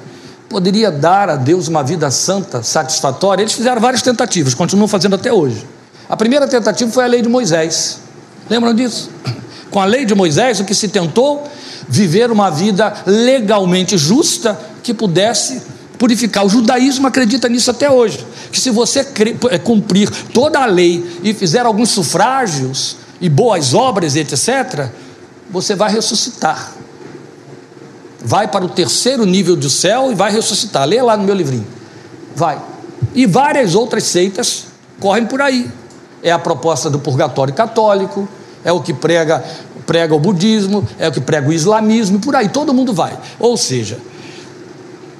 [0.53, 3.41] poderia dar a Deus uma vida santa, satisfatória.
[3.41, 5.65] Eles fizeram várias tentativas, continuam fazendo até hoje.
[6.07, 7.99] A primeira tentativa foi a lei de Moisés.
[8.47, 9.09] Lembram disso?
[9.71, 11.43] Com a lei de Moisés, o que se tentou?
[11.89, 15.63] Viver uma vida legalmente justa que pudesse
[15.97, 16.45] purificar.
[16.45, 18.25] O judaísmo acredita nisso até hoje.
[18.51, 19.03] Que se você
[19.63, 24.89] cumprir toda a lei e fizer alguns sufrágios, e boas obras, etc.,
[25.49, 26.73] você vai ressuscitar.
[28.23, 30.87] Vai para o terceiro nível do céu e vai ressuscitar.
[30.87, 31.67] Leia lá no meu livrinho.
[32.35, 32.59] Vai.
[33.13, 34.65] E várias outras seitas
[34.99, 35.69] correm por aí.
[36.21, 38.27] É a proposta do purgatório católico,
[38.63, 39.43] é o que prega,
[39.85, 43.17] prega o budismo, é o que prega o islamismo, e por aí todo mundo vai.
[43.37, 43.99] Ou seja,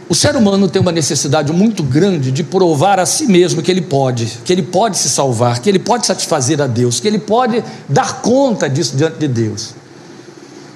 [0.08, 3.82] o ser humano tem uma necessidade muito grande de provar a si mesmo que ele
[3.82, 7.64] pode, que ele pode se salvar, que ele pode satisfazer a Deus, que ele pode
[7.90, 9.76] dar conta disso diante de Deus.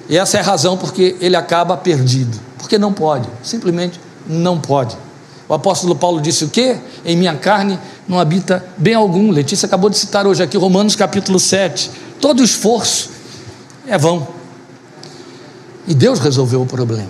[0.08, 4.96] E essa é a razão porque ele acaba perdido, porque não pode, simplesmente não pode.
[5.48, 6.76] O apóstolo Paulo disse o quê?
[7.04, 9.30] Em minha carne não habita bem algum.
[9.30, 11.90] Letícia acabou de citar hoje aqui Romanos capítulo 7.
[12.20, 13.10] Todo esforço
[13.86, 14.28] é vão.
[15.86, 17.08] E Deus resolveu o problema.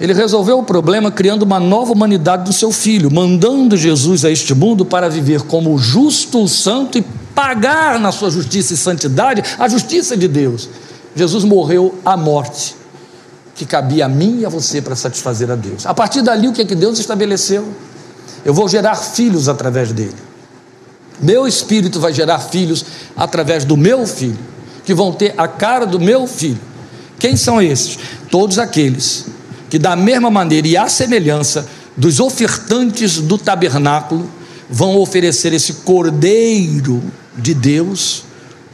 [0.00, 4.54] Ele resolveu o problema criando uma nova humanidade do seu filho, mandando Jesus a este
[4.54, 7.04] mundo para viver como justo, santo e
[7.34, 10.68] pagar na sua justiça e santidade a justiça de Deus.
[11.14, 12.76] Jesus morreu a morte
[13.54, 15.84] que cabia a mim e a você para satisfazer a Deus.
[15.84, 17.68] A partir dali, o que é que Deus estabeleceu?
[18.44, 20.14] Eu vou gerar filhos através dele.
[21.20, 24.38] Meu espírito vai gerar filhos através do meu filho,
[24.84, 26.60] que vão ter a cara do meu filho.
[27.18, 27.98] Quem são esses?
[28.30, 29.26] Todos aqueles
[29.68, 34.26] que, da mesma maneira e à semelhança dos ofertantes do tabernáculo,
[34.70, 37.02] vão oferecer esse cordeiro
[37.36, 38.24] de Deus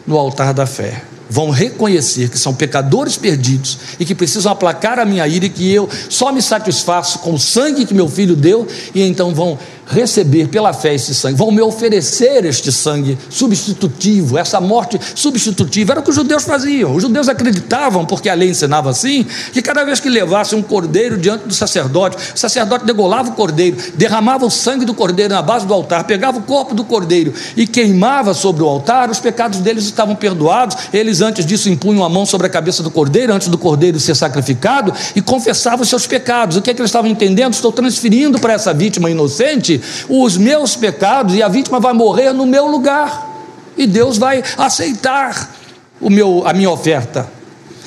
[0.07, 5.05] no altar da fé vão reconhecer que são pecadores perdidos e que precisam aplacar a
[5.05, 8.67] minha ira e que eu só me satisfaço com o sangue que meu filho deu
[8.95, 14.61] e então vão receber pela fé esse sangue, vão me oferecer este sangue substitutivo, essa
[14.61, 15.93] morte substitutiva.
[15.93, 16.95] Era o que os judeus faziam.
[16.95, 21.17] Os judeus acreditavam, porque a lei ensinava assim, que cada vez que levasse um cordeiro
[21.17, 25.67] diante do sacerdote, o sacerdote degolava o cordeiro, derramava o sangue do cordeiro na base
[25.67, 29.85] do altar, pegava o corpo do cordeiro e queimava sobre o altar, os pecados deles
[29.85, 33.49] estavam perdoados, eles eles antes disso impunham a mão sobre a cabeça do cordeiro, antes
[33.49, 36.57] do cordeiro ser sacrificado, e confessavam os seus pecados.
[36.57, 37.55] O que é que eles estavam entendendo?
[37.55, 42.47] Estou transferindo para essa vítima inocente os meus pecados, e a vítima vai morrer no
[42.47, 43.35] meu lugar.
[43.77, 45.55] E Deus vai aceitar
[46.01, 47.29] o meu, a minha oferta.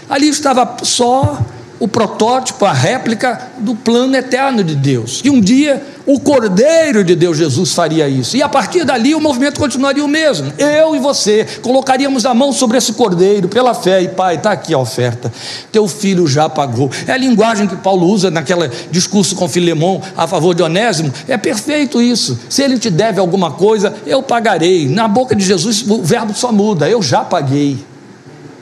[0.10, 1.40] Ali estava só
[1.80, 5.22] o protótipo, a réplica do plano eterno de Deus.
[5.24, 8.36] E um dia o Cordeiro de Deus, Jesus, faria isso.
[8.36, 10.52] E a partir dali o movimento continuaria o mesmo.
[10.58, 14.02] Eu e você colocaríamos a mão sobre esse Cordeiro pela fé.
[14.02, 15.32] E Pai, está aqui a oferta.
[15.72, 16.90] Teu filho já pagou.
[17.08, 21.14] É a linguagem que Paulo usa naquele discurso com Filemão a favor de Onésimo.
[21.28, 22.40] É perfeito isso.
[22.50, 24.90] Se ele te deve alguma coisa, eu pagarei.
[24.90, 26.90] Na boca de Jesus o verbo só muda.
[26.90, 27.78] Eu já paguei.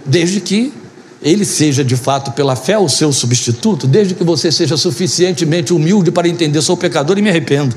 [0.06, 0.74] Desde que
[1.22, 6.12] ele seja de fato pela fé o seu substituto, desde que você seja suficientemente humilde
[6.12, 7.76] para entender sou pecador e me arrependo.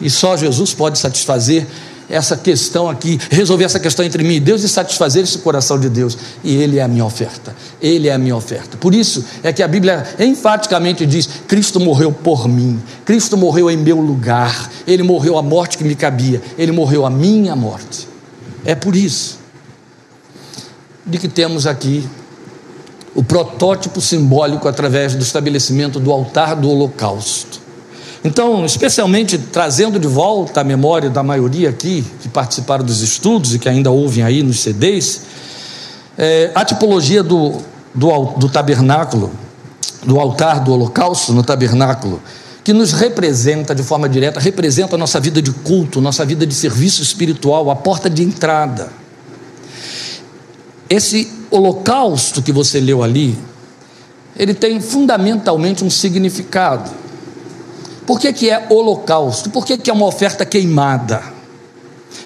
[0.00, 1.66] E só Jesus pode satisfazer
[2.08, 5.88] essa questão aqui, resolver essa questão entre mim e Deus e satisfazer esse coração de
[5.88, 6.18] Deus.
[6.42, 7.54] E Ele é a minha oferta.
[7.80, 8.76] Ele é a minha oferta.
[8.76, 13.76] Por isso é que a Bíblia enfaticamente diz: Cristo morreu por mim, Cristo morreu em
[13.76, 18.08] meu lugar, Ele morreu a morte que me cabia, Ele morreu a minha morte.
[18.64, 19.39] É por isso
[21.10, 22.08] de que temos aqui
[23.14, 27.60] o protótipo simbólico através do estabelecimento do altar do holocausto.
[28.22, 33.58] Então, especialmente trazendo de volta a memória da maioria aqui que participaram dos estudos e
[33.58, 35.22] que ainda ouvem aí nos CDs,
[36.18, 37.54] é, a tipologia do,
[37.94, 39.32] do, do tabernáculo,
[40.04, 42.20] do altar do holocausto no tabernáculo,
[42.62, 46.54] que nos representa de forma direta, representa a nossa vida de culto, nossa vida de
[46.54, 48.99] serviço espiritual, a porta de entrada.
[50.90, 53.38] Esse holocausto que você leu ali,
[54.36, 56.90] ele tem fundamentalmente um significado.
[58.04, 59.50] Por que, que é holocausto?
[59.50, 61.22] Por que, que é uma oferta queimada?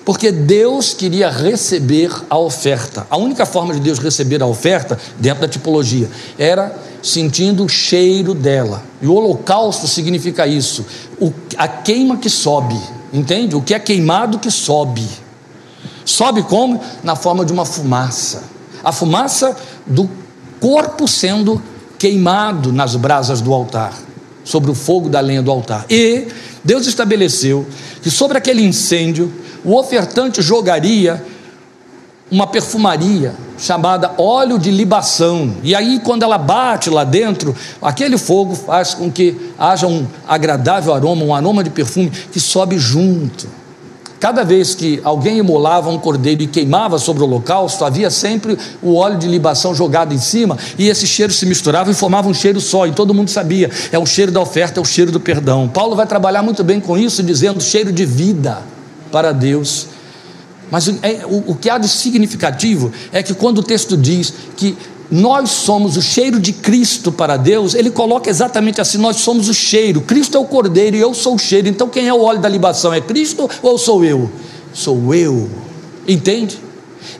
[0.03, 3.07] Porque Deus queria receber a oferta.
[3.11, 8.33] A única forma de Deus receber a oferta, dentro da tipologia, era sentindo o cheiro
[8.33, 8.83] dela.
[9.03, 10.87] E o holocausto significa isso:
[11.21, 12.81] o, a queima que sobe,
[13.13, 13.55] entende?
[13.55, 15.07] O que é queimado que sobe.
[16.03, 16.81] Sobe como?
[17.03, 18.54] Na forma de uma fumaça
[18.85, 20.09] a fumaça do
[20.61, 21.61] corpo sendo
[21.99, 23.95] queimado nas brasas do altar,
[24.45, 25.87] sobre o fogo da lenha do altar.
[25.89, 26.29] E
[26.63, 27.67] Deus estabeleceu
[28.03, 29.33] que sobre aquele incêndio
[29.65, 31.25] o ofertante jogaria
[32.31, 35.55] uma perfumaria chamada óleo de libação.
[35.63, 40.93] E aí, quando ela bate lá dentro, aquele fogo faz com que haja um agradável
[40.93, 43.47] aroma, um aroma de perfume que sobe junto.
[44.25, 48.95] Cada vez que alguém imolava um cordeiro e queimava sobre o holocausto, havia sempre o
[48.95, 52.59] óleo de libação jogado em cima, e esse cheiro se misturava e formava um cheiro
[52.59, 55.69] só, e todo mundo sabia: é o cheiro da oferta, é o cheiro do perdão.
[55.69, 58.63] Paulo vai trabalhar muito bem com isso, dizendo cheiro de vida
[59.13, 59.89] para Deus.
[60.71, 64.75] Mas é, o, o que há de significativo é que quando o texto diz que
[65.11, 69.55] nós somos o cheiro de Cristo para Deus, ele coloca exatamente assim: nós somos o
[69.55, 71.69] cheiro, Cristo é o cordeiro e eu sou o cheiro.
[71.69, 72.93] Então quem é o óleo da libação?
[72.93, 74.31] É Cristo ou sou eu?
[74.73, 75.49] Sou eu,
[76.09, 76.59] entende?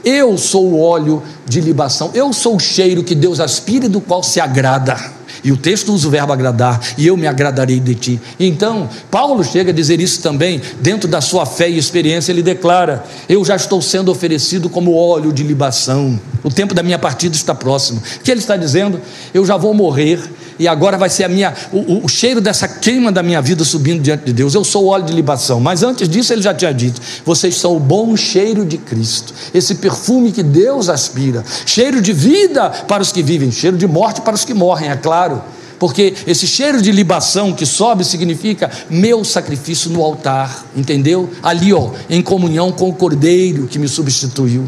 [0.05, 4.01] Eu sou o óleo de libação, eu sou o cheiro que Deus aspira e do
[4.01, 5.14] qual se agrada.
[5.43, 8.21] E o texto usa o verbo agradar, e eu me agradarei de ti.
[8.39, 13.05] Então, Paulo chega a dizer isso também, dentro da sua fé e experiência, ele declara:
[13.29, 17.55] Eu já estou sendo oferecido como óleo de libação, o tempo da minha partida está
[17.55, 18.03] próximo.
[18.17, 19.01] O que ele está dizendo?
[19.33, 20.21] Eu já vou morrer,
[20.59, 24.03] e agora vai ser a minha, o, o, cheiro dessa queima da minha vida subindo
[24.03, 24.55] diante de Deus.
[24.55, 27.77] Eu sou o óleo de libação, mas antes disso ele já tinha dito: vocês são
[27.77, 33.13] o bom cheiro de Cristo, esse perfume que Deus aspira, cheiro de vida para os
[33.13, 35.43] que vivem, cheiro de morte para os que morrem, é claro.
[35.79, 41.29] Porque esse cheiro de libação que sobe significa meu sacrifício no altar, entendeu?
[41.43, 44.65] Ali, ó, em comunhão com o Cordeiro que me substituiu.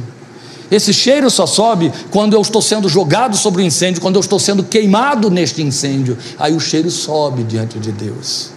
[0.70, 4.38] Esse cheiro só sobe quando eu estou sendo jogado sobre o incêndio, quando eu estou
[4.38, 6.18] sendo queimado neste incêndio.
[6.38, 8.50] Aí o cheiro sobe diante de Deus.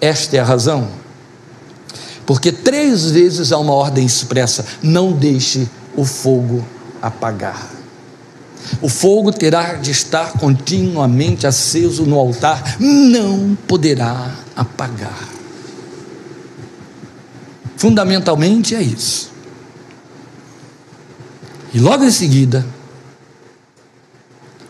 [0.00, 0.88] Esta é a razão.
[2.24, 6.64] Porque três vezes há uma ordem expressa: não deixe o fogo
[7.02, 7.70] apagar.
[8.80, 15.28] O fogo terá de estar continuamente aceso no altar, não poderá apagar.
[17.76, 19.33] Fundamentalmente é isso.
[21.74, 22.64] E logo em seguida,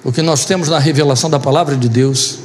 [0.02, 2.38] o que nós temos na revelação da palavra de Deus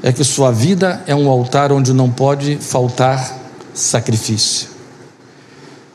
[0.00, 3.36] é que sua vida é um altar onde não pode faltar
[3.74, 4.68] sacrifício.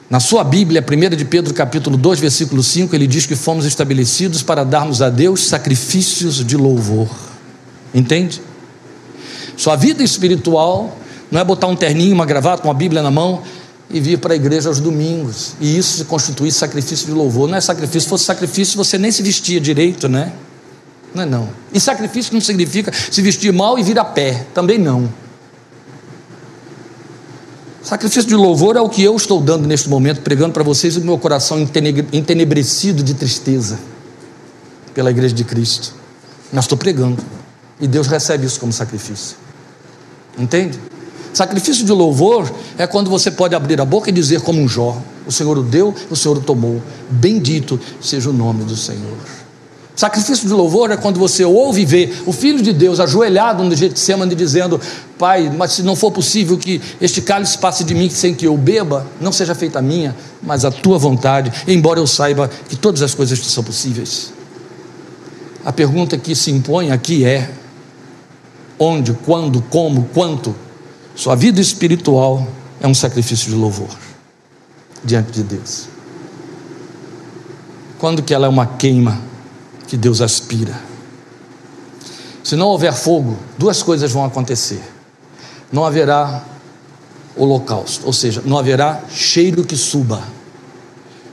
[0.10, 4.44] Na sua Bíblia, 1 de Pedro capítulo 2, versículo 5, ele diz que fomos estabelecidos
[4.44, 7.08] para darmos a Deus sacrifícios de louvor.
[7.94, 8.42] Entende?
[9.56, 10.98] Sua vida espiritual
[11.32, 13.42] não é botar um terninho, uma gravata, uma Bíblia na mão
[13.89, 15.54] e vir para a igreja aos domingos.
[15.60, 17.49] E isso se constitui sacrifício de louvor.
[17.49, 20.34] Não é sacrifício, se fosse sacrifício, você nem se vestia direito, né?
[21.13, 21.49] Não é não.
[21.73, 24.45] E sacrifício não significa se vestir mal e vir a pé.
[24.54, 25.10] Também não.
[27.82, 31.02] Sacrifício de louvor é o que eu estou dando neste momento, pregando para vocês o
[31.02, 33.80] meu coração entenebrecido de tristeza
[34.93, 35.95] pela igreja de Cristo.
[36.52, 37.23] Mas estou pregando.
[37.80, 39.38] E Deus recebe isso como sacrifício.
[40.38, 40.78] Entende?
[41.34, 45.02] Sacrifício de louvor é quando você pode abrir a boca e dizer, como um Jó:
[45.28, 46.82] O Senhor o deu, o Senhor o tomou.
[47.10, 49.18] Bendito seja o nome do Senhor.
[50.00, 53.76] Sacrifício de louvor é quando você ouve e vê o Filho de Deus ajoelhado no
[53.76, 54.80] Getsemane dizendo:
[55.18, 58.56] Pai, mas se não for possível que este cálice passe de mim sem que eu
[58.56, 63.02] beba, não seja feita a minha, mas a tua vontade, embora eu saiba que todas
[63.02, 64.32] as coisas são possíveis.
[65.65, 67.52] A pergunta que se impõe aqui é:
[68.80, 70.56] onde, quando, como, quanto?
[71.19, 72.47] Sua vida espiritual
[72.79, 73.89] é um sacrifício de louvor
[75.03, 75.89] diante de Deus.
[77.97, 79.19] Quando que ela é uma queima
[79.86, 80.79] que Deus aspira?
[82.41, 84.82] Se não houver fogo, duas coisas vão acontecer.
[85.69, 86.41] Não haverá
[87.36, 90.23] holocausto, ou seja, não haverá cheiro que suba,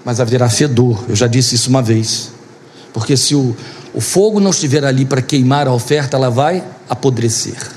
[0.05, 1.05] mas haverá fedor.
[1.09, 2.33] Eu já disse isso uma vez.
[2.92, 3.55] Porque se o,
[3.94, 7.76] o fogo não estiver ali para queimar a oferta, ela vai apodrecer.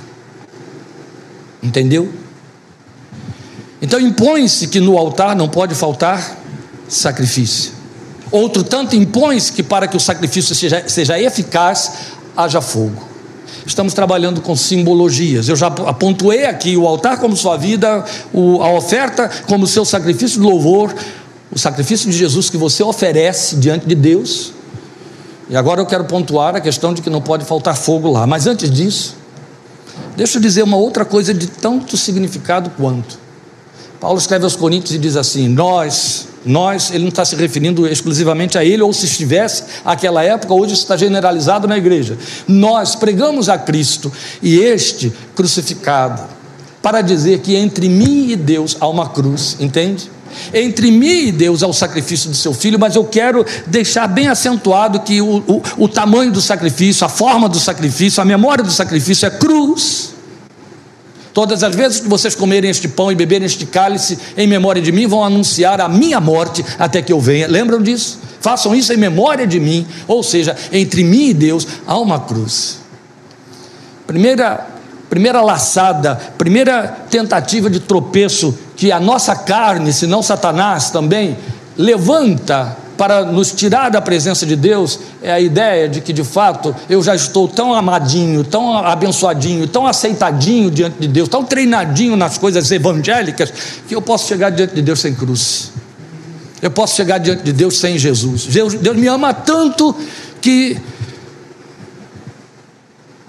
[1.61, 2.11] Entendeu?
[3.81, 6.37] Então impõe-se que no altar não pode faltar
[6.87, 7.71] sacrifício.
[8.31, 11.91] Outro tanto impõe-se que para que o sacrifício seja, seja eficaz,
[12.35, 13.09] haja fogo.
[13.65, 15.47] Estamos trabalhando com simbologias.
[15.47, 20.39] Eu já apontuei aqui o altar como sua vida, o, a oferta como seu sacrifício
[20.39, 20.93] de louvor,
[21.51, 24.53] o sacrifício de Jesus que você oferece diante de Deus.
[25.49, 28.27] E agora eu quero pontuar a questão de que não pode faltar fogo lá.
[28.27, 29.15] Mas antes disso,
[30.19, 33.17] Deixa eu dizer uma outra coisa de tanto significado quanto.
[34.01, 38.57] Paulo escreve aos Coríntios e diz assim: Nós, nós, ele não está se referindo exclusivamente
[38.57, 42.17] a ele, ou se estivesse aquela época, hoje está generalizado na igreja.
[42.45, 46.21] Nós pregamos a Cristo e este crucificado,
[46.81, 50.11] para dizer que entre mim e Deus há uma cruz, entende?
[50.53, 54.27] Entre mim e Deus é o sacrifício do seu filho, mas eu quero deixar bem
[54.27, 58.71] acentuado que o, o, o tamanho do sacrifício, a forma do sacrifício, a memória do
[58.71, 60.13] sacrifício é cruz.
[61.33, 64.91] Todas as vezes que vocês comerem este pão e beberem este cálice em memória de
[64.91, 67.47] mim, vão anunciar a minha morte até que eu venha.
[67.47, 68.19] Lembram disso?
[68.41, 72.79] Façam isso em memória de mim, ou seja, entre mim e Deus há uma cruz.
[74.07, 74.67] Primeira,
[75.09, 81.37] primeira laçada, primeira tentativa de tropeço que a nossa carne, se não Satanás também,
[81.77, 86.75] levanta para nos tirar da presença de Deus é a ideia de que de fato
[86.89, 92.37] eu já estou tão amadinho, tão abençoadinho, tão aceitadinho diante de Deus, tão treinadinho nas
[92.37, 93.53] coisas evangélicas,
[93.87, 95.71] que eu posso chegar diante de Deus sem cruz.
[96.61, 98.45] Eu posso chegar diante de Deus sem Jesus.
[98.47, 99.95] Deus, Deus me ama tanto
[100.41, 100.77] que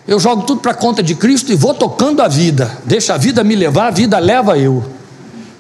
[0.07, 2.79] eu jogo tudo para a conta de Cristo e vou tocando a vida.
[2.85, 4.85] Deixa a vida me levar, a vida leva eu.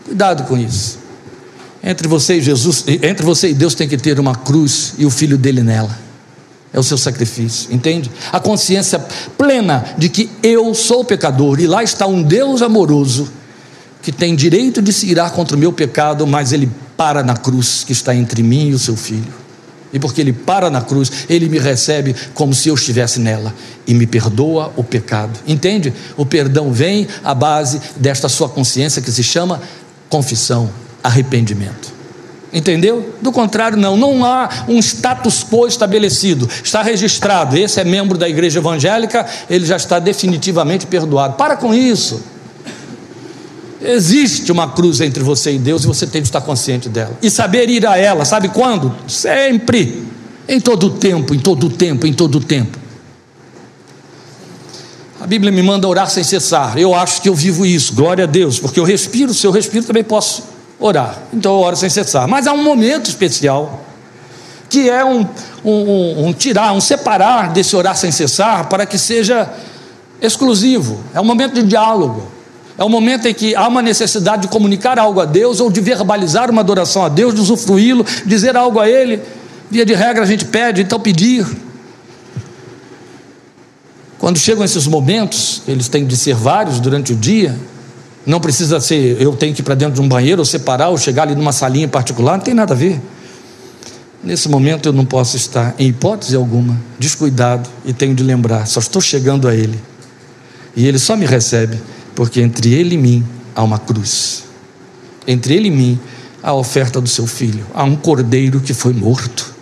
[0.04, 0.98] Cuidado com isso.
[1.82, 5.10] Entre você e Jesus, entre você e Deus tem que ter uma cruz e o
[5.10, 5.96] filho dele nela.
[6.72, 8.10] É o seu sacrifício, entende?
[8.30, 9.04] A consciência
[9.36, 13.28] plena de que eu sou pecador e lá está um Deus amoroso
[14.02, 17.82] que tem direito de se irar contra o meu pecado, mas ele para na cruz
[17.84, 19.39] que está entre mim e o seu filho.
[19.92, 23.54] E porque ele para na cruz, ele me recebe como se eu estivesse nela
[23.86, 25.38] e me perdoa o pecado.
[25.46, 25.92] Entende?
[26.16, 29.60] O perdão vem à base desta sua consciência que se chama
[30.08, 30.70] confissão,
[31.02, 32.00] arrependimento.
[32.52, 33.14] Entendeu?
[33.22, 36.48] Do contrário, não, não há um status quo estabelecido.
[36.62, 41.34] Está registrado, esse é membro da igreja evangélica, ele já está definitivamente perdoado.
[41.34, 42.20] Para com isso.
[43.82, 47.16] Existe uma cruz entre você e Deus e você tem que estar consciente dela.
[47.22, 48.94] E saber ir a ela, sabe quando?
[49.08, 50.04] Sempre.
[50.46, 52.78] Em todo o tempo, em todo o tempo, em todo o tempo.
[55.20, 56.76] A Bíblia me manda orar sem cessar.
[56.78, 59.84] Eu acho que eu vivo isso, glória a Deus, porque eu respiro, se eu respiro
[59.84, 60.42] também posso
[60.78, 61.18] orar.
[61.32, 62.26] Então eu oro sem cessar.
[62.26, 63.84] Mas há um momento especial,
[64.68, 65.26] que é um,
[65.64, 69.48] um, um tirar, um separar desse orar sem cessar, para que seja
[70.20, 71.00] exclusivo.
[71.14, 72.39] É um momento de diálogo.
[72.80, 75.82] É um momento em que há uma necessidade de comunicar algo a Deus, ou de
[75.82, 79.20] verbalizar uma adoração a Deus, de usufruí-lo, dizer algo a Ele.
[79.70, 81.46] Via de regra a gente pede, então pedir.
[84.18, 87.54] Quando chegam esses momentos, eles têm de ser vários durante o dia,
[88.24, 90.96] não precisa ser, eu tenho que ir para dentro de um banheiro, ou separar, ou
[90.96, 92.98] chegar ali numa salinha particular, não tem nada a ver.
[94.24, 98.80] Nesse momento eu não posso estar, em hipótese alguma, descuidado e tenho de lembrar, só
[98.80, 99.78] estou chegando a Ele.
[100.74, 101.78] E Ele só me recebe,
[102.20, 103.24] porque entre Ele e mim
[103.56, 104.44] há uma cruz.
[105.26, 105.98] Entre Ele e mim
[106.42, 109.54] há a oferta do seu filho, há um cordeiro que foi morto.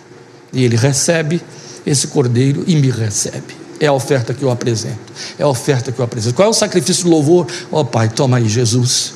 [0.51, 1.41] E Ele recebe
[1.85, 3.55] esse cordeiro e me recebe.
[3.79, 4.99] É a oferta que eu apresento.
[5.37, 6.35] É a oferta que eu apresento.
[6.35, 7.47] Qual é o sacrifício do louvor?
[7.71, 9.13] Ó oh, Pai, toma aí, Jesus.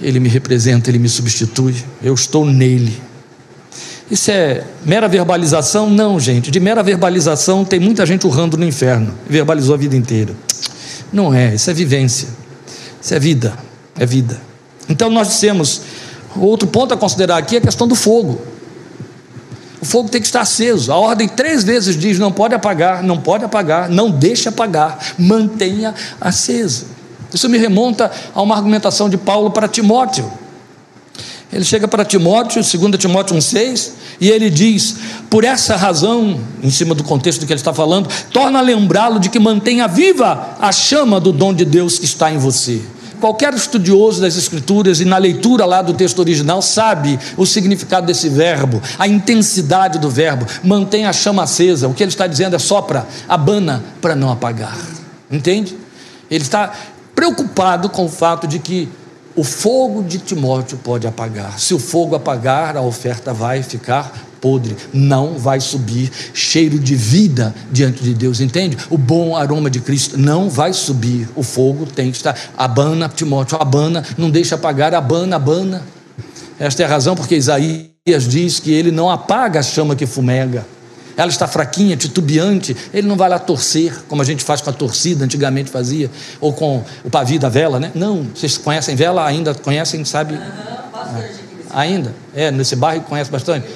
[0.00, 1.74] Ele me representa, ele me substitui.
[2.00, 3.02] Eu estou nele.
[4.08, 5.90] Isso é mera verbalização?
[5.90, 6.52] Não, gente.
[6.52, 9.12] De mera verbalização tem muita gente urrando no inferno.
[9.28, 10.32] Verbalizou a vida inteira.
[11.12, 12.39] Não é, isso é vivência.
[13.00, 13.56] Isso é vida.
[13.98, 14.40] É vida.
[14.88, 15.82] Então nós dissemos,
[16.36, 18.40] outro ponto a considerar aqui é a questão do fogo.
[19.80, 20.92] O fogo tem que estar aceso.
[20.92, 25.94] A ordem três vezes diz: não pode apagar, não pode apagar, não deixe apagar, mantenha
[26.20, 26.86] aceso.
[27.32, 30.30] Isso me remonta a uma argumentação de Paulo para Timóteo.
[31.52, 33.90] Ele chega para Timóteo, 2 Timóteo 1,6,
[34.20, 34.96] e ele diz:
[35.28, 39.18] por essa razão, em cima do contexto do que ele está falando, torna a lembrá-lo
[39.18, 42.80] de que mantenha viva a chama do dom de Deus que está em você.
[43.20, 48.30] Qualquer estudioso das Escrituras e na leitura lá do texto original sabe o significado desse
[48.30, 51.86] verbo, a intensidade do verbo, mantém a chama acesa.
[51.86, 54.78] O que ele está dizendo é sopra, abana para não apagar.
[55.30, 55.76] Entende?
[56.30, 56.72] Ele está
[57.14, 58.88] preocupado com o fato de que
[59.40, 61.58] o fogo de Timóteo pode apagar.
[61.58, 67.54] Se o fogo apagar, a oferta vai ficar podre, não vai subir cheiro de vida
[67.72, 68.76] diante de Deus, entende?
[68.90, 71.26] O bom aroma de Cristo não vai subir.
[71.34, 72.38] O fogo tem que estar.
[72.54, 75.86] Abana, Timóteo, abana, não deixa apagar, abana, abana.
[76.58, 80.66] Esta é a razão porque Isaías diz que ele não apaga a chama que fumega
[81.20, 84.72] ela está fraquinha, titubeante, ele não vai lá torcer, como a gente faz com a
[84.72, 86.10] torcida, antigamente fazia,
[86.40, 87.90] ou com o pavio da vela, né?
[87.94, 89.26] Não, vocês conhecem vela?
[89.26, 90.34] Ainda conhecem, sabe?
[90.94, 91.20] Ah,
[91.74, 92.14] ainda?
[92.34, 93.66] É, nesse bairro conhece bastante?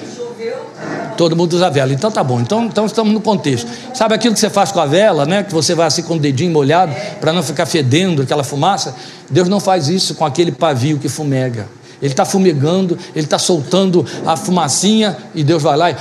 [1.15, 1.93] Todo mundo usa vela.
[1.93, 2.41] Então tá bom.
[2.41, 3.69] Então, então estamos no contexto.
[3.93, 5.43] Sabe aquilo que você faz com a vela, né?
[5.43, 8.95] Que você vai assim com o dedinho molhado para não ficar fedendo aquela fumaça?
[9.29, 11.67] Deus não faz isso com aquele pavio que fumega.
[12.01, 15.95] Ele está fumegando, ele está soltando a fumacinha e Deus vai lá e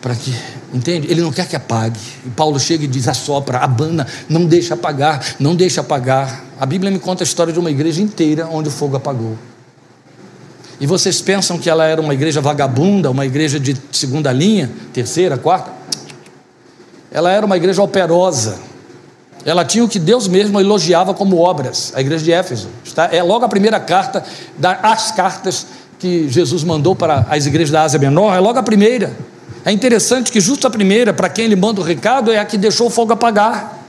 [0.00, 0.32] para que,
[0.72, 1.10] entende?
[1.10, 1.98] Ele não quer que apague.
[2.24, 6.44] E Paulo chega e diz: assopra, abana, não deixa apagar, não deixa apagar.
[6.58, 9.36] A Bíblia me conta a história de uma igreja inteira onde o fogo apagou.
[10.80, 15.36] E vocês pensam que ela era uma igreja vagabunda, uma igreja de segunda linha, terceira,
[15.36, 15.72] quarta?
[17.10, 18.58] Ela era uma igreja operosa.
[19.44, 22.68] Ela tinha o que Deus mesmo elogiava como obras, a igreja de Éfeso.
[22.84, 24.22] Está, é logo a primeira carta
[24.56, 25.66] das cartas
[25.98, 29.16] que Jesus mandou para as igrejas da Ásia Menor, é logo a primeira.
[29.68, 32.56] É interessante que justo a primeira, para quem ele manda o recado, é a que
[32.56, 33.84] deixou o fogo apagar.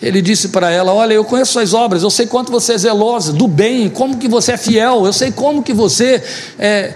[0.00, 3.32] Ele disse para ela: Olha, eu conheço suas obras, eu sei quanto você é zelosa
[3.32, 6.22] do bem, como que você é fiel, eu sei como que você
[6.60, 6.94] é,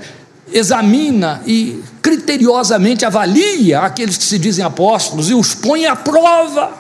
[0.53, 6.74] examina e criteriosamente avalia aqueles que se dizem apóstolos e os põe à prova.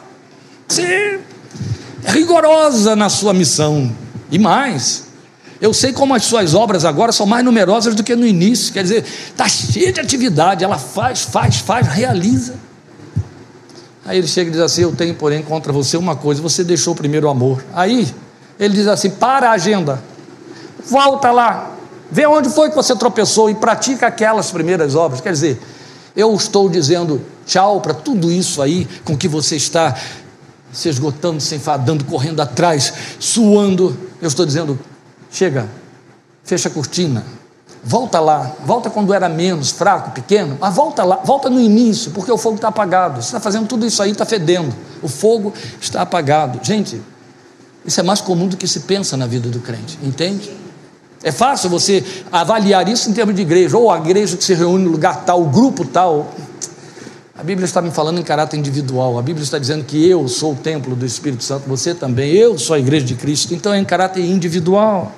[0.68, 1.18] Você é
[2.12, 3.90] rigorosa na sua missão.
[4.30, 5.09] E mais,
[5.60, 8.72] eu sei como as suas obras agora são mais numerosas do que no início.
[8.72, 10.64] Quer dizer, está cheia de atividade.
[10.64, 12.54] Ela faz, faz, faz, realiza.
[14.06, 16.94] Aí ele chega e diz assim: Eu tenho, porém, contra você uma coisa: você deixou
[16.94, 17.62] o primeiro amor.
[17.74, 18.08] Aí
[18.58, 20.02] ele diz assim: Para a agenda,
[20.88, 21.70] volta lá,
[22.10, 25.20] vê onde foi que você tropeçou e pratica aquelas primeiras obras.
[25.20, 25.60] Quer dizer,
[26.16, 29.94] eu estou dizendo tchau para tudo isso aí com que você está
[30.72, 33.94] se esgotando, se enfadando, correndo atrás, suando.
[34.22, 34.78] Eu estou dizendo
[35.30, 35.68] Chega,
[36.44, 37.24] fecha a cortina,
[37.82, 42.30] volta lá, volta quando era menos, fraco, pequeno, mas volta lá, volta no início, porque
[42.30, 43.22] o fogo está apagado.
[43.22, 44.74] Você está fazendo tudo isso aí, está fedendo.
[45.02, 46.60] O fogo está apagado.
[46.62, 47.00] Gente,
[47.84, 50.50] isso é mais comum do que se pensa na vida do crente, entende?
[51.22, 54.84] É fácil você avaliar isso em termos de igreja, ou a igreja que se reúne
[54.84, 56.32] no lugar tal, o grupo tal.
[57.36, 59.18] A Bíblia está me falando em caráter individual.
[59.18, 62.58] A Bíblia está dizendo que eu sou o templo do Espírito Santo, você também, eu
[62.58, 63.54] sou a igreja de Cristo.
[63.54, 65.12] Então é em caráter individual.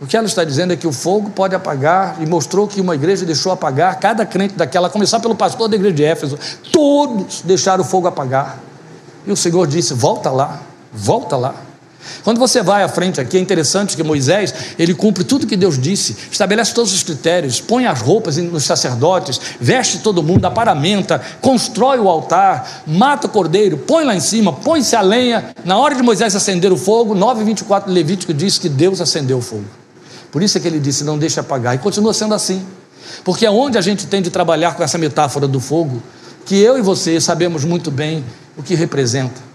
[0.00, 2.94] O que ela está dizendo é que o fogo pode apagar, e mostrou que uma
[2.94, 6.38] igreja deixou apagar, cada crente daquela, a começar pelo pastor da igreja de Éfeso,
[6.72, 8.58] todos deixaram o fogo apagar.
[9.26, 10.58] E o Senhor disse: volta lá,
[10.90, 11.54] volta lá.
[12.24, 15.78] Quando você vai à frente aqui, é interessante que Moisés, ele cumpre tudo que Deus
[15.78, 21.98] disse, estabelece todos os critérios, põe as roupas nos sacerdotes, veste todo mundo, aparamenta, constrói
[21.98, 25.54] o altar, mata o cordeiro, põe lá em cima, põe-se a lenha.
[25.62, 29.64] Na hora de Moisés acender o fogo, 9,24 Levítico diz que Deus acendeu o fogo.
[30.30, 31.74] Por isso é que ele disse: não deixe apagar.
[31.74, 32.64] E continua sendo assim.
[33.24, 36.02] Porque é onde a gente tem de trabalhar com essa metáfora do fogo,
[36.46, 38.24] que eu e você sabemos muito bem
[38.56, 39.50] o que representa.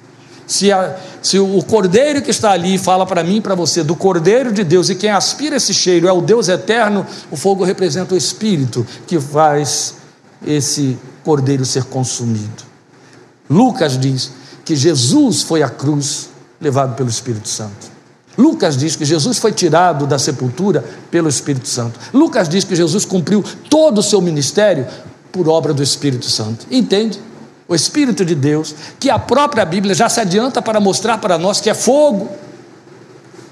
[0.48, 3.96] Se, a, se o cordeiro que está ali fala para mim e para você do
[3.96, 8.14] cordeiro de Deus e quem aspira esse cheiro é o Deus eterno, o fogo representa
[8.14, 9.96] o espírito que faz
[10.46, 12.64] esse cordeiro ser consumido.
[13.50, 14.32] Lucas diz
[14.64, 16.30] que Jesus foi à cruz
[16.62, 17.95] levado pelo Espírito Santo.
[18.38, 22.00] Lucas diz que Jesus foi tirado da sepultura pelo Espírito Santo.
[22.14, 24.86] Lucas diz que Jesus cumpriu todo o seu ministério
[25.32, 26.66] por obra do Espírito Santo.
[26.70, 27.20] Entende?
[27.68, 31.60] O Espírito de Deus, que a própria Bíblia já se adianta para mostrar para nós
[31.60, 32.30] que é fogo.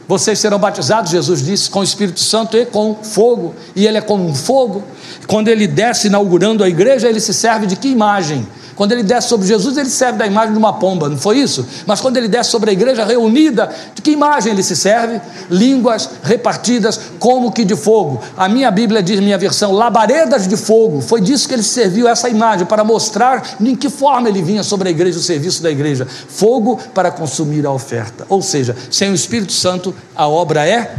[0.07, 4.01] Vocês serão batizados, Jesus disse, com o Espírito Santo e com fogo, e ele é
[4.01, 4.83] como um fogo.
[5.27, 8.45] Quando ele desce inaugurando a igreja, ele se serve de que imagem?
[8.75, 11.65] Quando ele desce sobre Jesus, ele serve da imagem de uma pomba, não foi isso?
[11.85, 15.21] Mas quando ele desce sobre a igreja reunida, de que imagem ele se serve?
[15.49, 18.21] Línguas repartidas como que de fogo.
[18.35, 21.01] A minha Bíblia diz, minha versão, labaredas de fogo.
[21.01, 24.89] Foi disso que ele serviu essa imagem, para mostrar em que forma ele vinha sobre
[24.89, 26.05] a igreja, o serviço da igreja.
[26.05, 28.25] Fogo para consumir a oferta.
[28.27, 30.95] Ou seja, sem o Espírito Santo, a obra é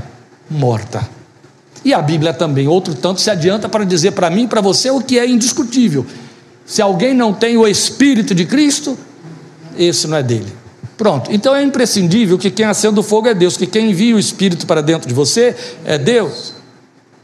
[0.49, 1.09] morta.
[1.85, 4.91] E a Bíblia também, outro tanto, se adianta para dizer para mim e para você
[4.91, 6.07] o que é indiscutível
[6.65, 8.99] se alguém não tem o Espírito de Cristo,
[9.77, 10.53] esse não é dele.
[10.97, 11.33] Pronto.
[11.33, 14.67] Então é imprescindível que quem acende o fogo é Deus, que quem envia o Espírito
[14.67, 15.55] para dentro de você
[15.85, 16.55] é Deus.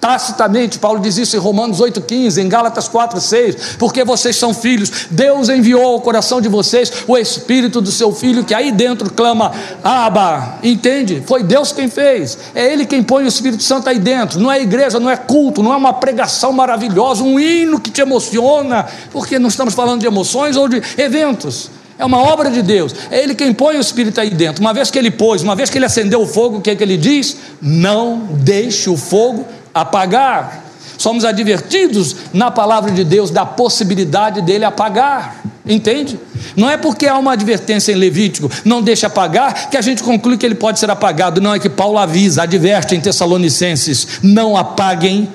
[0.00, 5.50] Tacitamente, Paulo diz isso em Romanos 8,15, em Gálatas 4,6, porque vocês são filhos, Deus
[5.50, 9.52] enviou ao coração de vocês o Espírito do seu Filho, que aí dentro clama,
[9.84, 11.22] Abba, entende?
[11.26, 14.62] Foi Deus quem fez, é Ele quem põe o Espírito Santo aí dentro, não é
[14.62, 19.38] igreja, não é culto, não é uma pregação maravilhosa, um hino que te emociona, porque
[19.38, 22.94] não estamos falando de emoções ou de eventos, é uma obra de Deus.
[23.10, 24.62] É Ele quem põe o Espírito aí dentro.
[24.62, 26.74] Uma vez que Ele pôs, uma vez que Ele acendeu o fogo, o que é
[26.74, 27.36] que Ele diz?
[27.60, 29.44] Não deixe o fogo
[29.74, 30.64] apagar.
[30.98, 35.40] Somos advertidos na palavra de Deus da possibilidade dele apagar.
[35.64, 36.18] Entende?
[36.56, 40.36] Não é porque há uma advertência em Levítico, não deixa apagar, que a gente conclui
[40.36, 41.40] que ele pode ser apagado.
[41.40, 45.28] Não, é que Paulo avisa, adverte em Tessalonicenses: não apaguem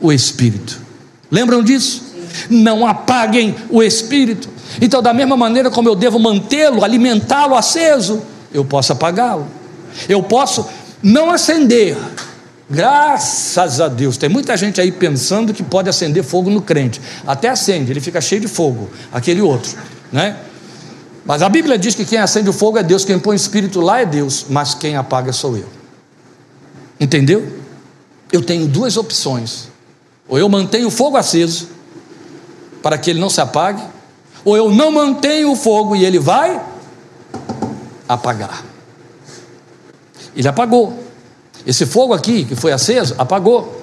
[0.00, 0.80] o espírito.
[1.30, 2.02] Lembram disso?
[2.48, 4.48] Não apaguem o espírito.
[4.80, 8.22] Então, da mesma maneira como eu devo mantê-lo, alimentá-lo aceso,
[8.52, 9.46] eu posso apagá-lo.
[10.08, 10.66] Eu posso
[11.02, 11.96] não acender,
[12.68, 17.00] Graças a Deus, tem muita gente aí pensando que pode acender fogo no crente.
[17.26, 19.76] Até acende, ele fica cheio de fogo, aquele outro,
[20.10, 20.38] né?
[21.26, 23.80] Mas a Bíblia diz que quem acende o fogo é Deus, quem põe o espírito
[23.80, 25.68] lá é Deus, mas quem apaga sou eu.
[26.98, 27.60] Entendeu?
[28.32, 29.68] Eu tenho duas opções.
[30.28, 31.68] Ou eu mantenho o fogo aceso
[32.82, 33.82] para que ele não se apague,
[34.44, 36.60] ou eu não mantenho o fogo e ele vai
[38.08, 38.62] apagar.
[40.36, 41.03] Ele apagou.
[41.66, 43.82] Esse fogo aqui, que foi aceso, apagou.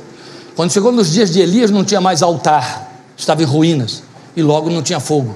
[0.55, 4.03] Quando chegou nos dias de Elias, não tinha mais altar, estava em ruínas,
[4.35, 5.35] e logo não tinha fogo.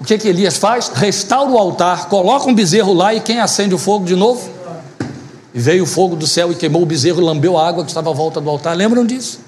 [0.00, 0.88] O que, que Elias faz?
[0.88, 4.50] Restaura o altar, coloca um bezerro lá e quem acende o fogo de novo?
[5.54, 8.10] E veio o fogo do céu e queimou o bezerro, lambeu a água que estava
[8.10, 8.76] à volta do altar.
[8.76, 9.40] Lembram disso?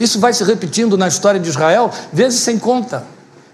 [0.00, 3.04] Isso vai se repetindo na história de Israel, vezes sem conta.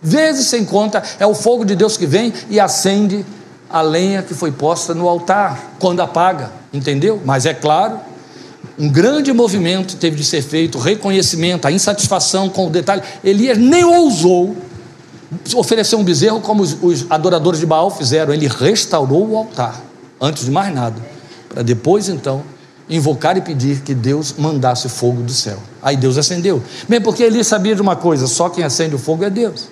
[0.01, 3.24] Vezes sem conta, é o fogo de Deus que vem e acende
[3.68, 7.20] a lenha que foi posta no altar, quando apaga, entendeu?
[7.22, 8.01] Mas é claro
[8.81, 13.03] um grande movimento teve de ser feito, reconhecimento, a insatisfação com o detalhe.
[13.22, 14.57] Elias nem ousou
[15.55, 19.78] oferecer um bezerro como os, os adoradores de Baal fizeram, ele restaurou o altar,
[20.18, 20.97] antes de mais nada,
[21.51, 22.43] para depois então
[22.89, 25.59] invocar e pedir que Deus mandasse fogo do céu.
[25.83, 26.62] Aí Deus acendeu.
[26.89, 29.68] Bem, porque Elias sabia de uma coisa: só quem acende o fogo é Deus.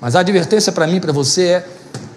[0.00, 1.66] Mas a advertência para mim, para você é: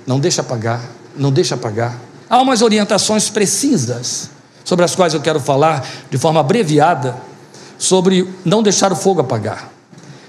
[0.06, 0.82] não deixa apagar,
[1.18, 2.00] não deixa apagar.
[2.30, 4.30] Há umas orientações precisas
[4.66, 7.16] sobre as quais eu quero falar de forma abreviada,
[7.78, 9.70] sobre não deixar o fogo apagar.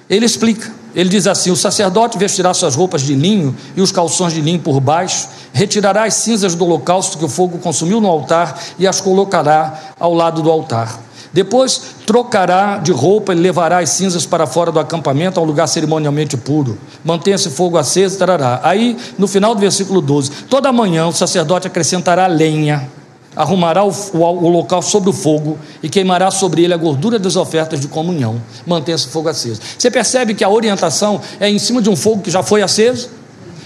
[0.08, 4.32] Ele explica, ele diz assim: o sacerdote vestirá suas roupas de linho e os calções
[4.32, 8.60] de linho por baixo, retirará as cinzas do holocausto que o fogo consumiu no altar
[8.78, 11.00] e as colocará ao lado do altar.
[11.32, 15.66] Depois trocará de roupa e levará as cinzas para fora do acampamento, a um lugar
[15.66, 16.78] cerimonialmente puro.
[17.04, 18.60] Mantenha-se fogo aceso, tarará.
[18.62, 22.88] Aí, no final do versículo 12: toda manhã o sacerdote acrescentará lenha
[23.36, 27.36] arrumará o, o, o, local sobre o fogo e queimará sobre ele a gordura das
[27.36, 28.40] ofertas de comunhão.
[28.66, 29.60] Mantenha-se o fogo aceso.
[29.78, 33.10] Você percebe que a orientação é em cima de um fogo que já foi aceso?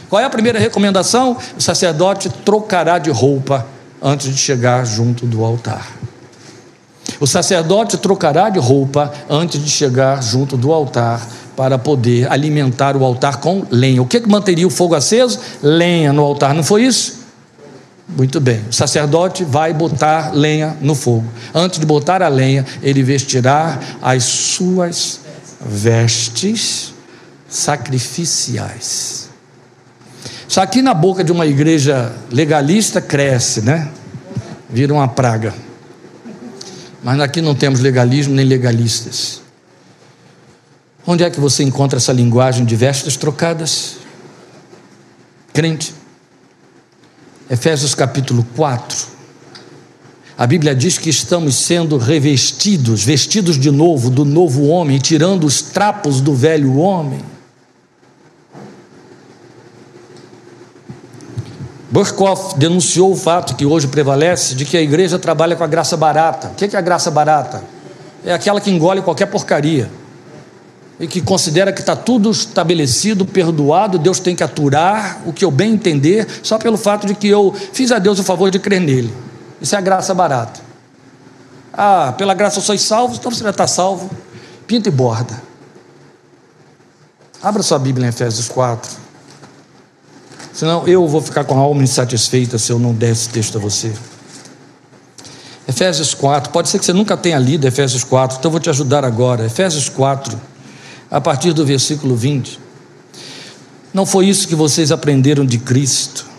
[0.09, 1.37] Qual é a primeira recomendação?
[1.57, 3.65] O sacerdote trocará de roupa
[4.03, 5.87] antes de chegar junto do altar.
[7.21, 11.25] O sacerdote trocará de roupa antes de chegar junto do altar
[11.57, 14.03] para poder alimentar o altar com lenha.
[14.03, 15.39] O que, que manteria o fogo aceso?
[15.63, 17.20] Lenha no altar, não foi isso?
[18.17, 18.65] Muito bem.
[18.69, 21.27] O sacerdote vai botar lenha no fogo.
[21.55, 25.21] Antes de botar a lenha, ele vestirá as suas
[25.61, 26.93] vestes
[27.49, 29.29] sacrificiais.
[30.49, 33.89] Isso aqui na boca de uma igreja legalista cresce, né?
[34.69, 35.55] Vira uma praga.
[37.03, 39.41] Mas aqui não temos legalismo nem legalistas.
[41.07, 43.97] Onde é que você encontra essa linguagem de vestes trocadas?
[45.53, 46.00] Crente.
[47.51, 49.09] Efésios capítulo 4.
[50.39, 55.61] A Bíblia diz que estamos sendo revestidos, vestidos de novo do novo homem, tirando os
[55.61, 57.21] trapos do velho homem.
[61.91, 65.97] Burkhoff denunciou o fato que hoje prevalece de que a igreja trabalha com a graça
[65.97, 66.49] barata.
[66.49, 67.65] O que é a graça barata?
[68.25, 69.91] É aquela que engole qualquer porcaria
[71.01, 75.51] e que considera que está tudo estabelecido, perdoado, Deus tem que aturar o que eu
[75.51, 78.83] bem entender, só pelo fato de que eu fiz a Deus o favor de crer
[78.83, 79.13] nele.
[79.63, 80.61] Isso é a graça barata.
[81.73, 84.11] Ah, pela graça sois salvos, então você já está salvo.
[84.67, 85.43] Pinta e borda.
[87.43, 88.91] Abra sua Bíblia em Efésios 4.
[90.53, 93.61] Senão eu vou ficar com a alma insatisfeita se eu não der esse texto a
[93.61, 93.91] você.
[95.67, 98.69] Efésios 4, pode ser que você nunca tenha lido Efésios 4, então eu vou te
[98.69, 99.47] ajudar agora.
[99.47, 100.39] Efésios 4,
[101.11, 102.59] a partir do versículo 20.
[103.93, 106.31] Não foi isso que vocês aprenderam de Cristo.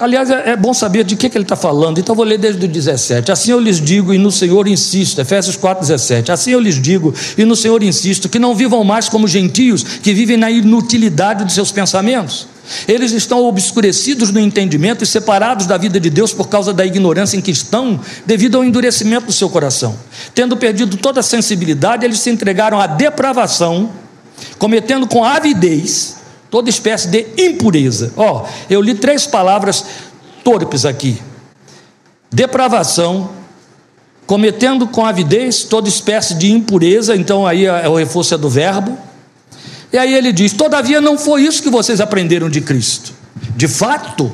[0.00, 2.64] Aliás, é, é bom saber de que, que ele está falando, então vou ler desde
[2.64, 3.30] o 17.
[3.30, 6.32] Assim eu lhes digo, e no Senhor insisto, Efésios 4, 17.
[6.32, 10.12] Assim eu lhes digo, e no Senhor insisto, que não vivam mais como gentios, que
[10.12, 12.48] vivem na inutilidade de seus pensamentos.
[12.88, 17.36] Eles estão obscurecidos no entendimento e separados da vida de Deus por causa da ignorância
[17.36, 19.96] em que estão, devido ao endurecimento do seu coração.
[20.34, 24.01] Tendo perdido toda a sensibilidade, eles se entregaram à depravação
[24.58, 26.16] cometendo com avidez
[26.50, 28.12] toda espécie de impureza.
[28.16, 29.84] Ó, oh, eu li três palavras
[30.44, 31.20] torpes aqui:
[32.30, 33.30] depravação,
[34.26, 38.98] cometendo com avidez toda espécie de impureza, então aí é o reforço é do verbo.
[39.92, 43.12] E aí ele diz: Todavia não foi isso que vocês aprenderam de Cristo.
[43.56, 44.30] De fato,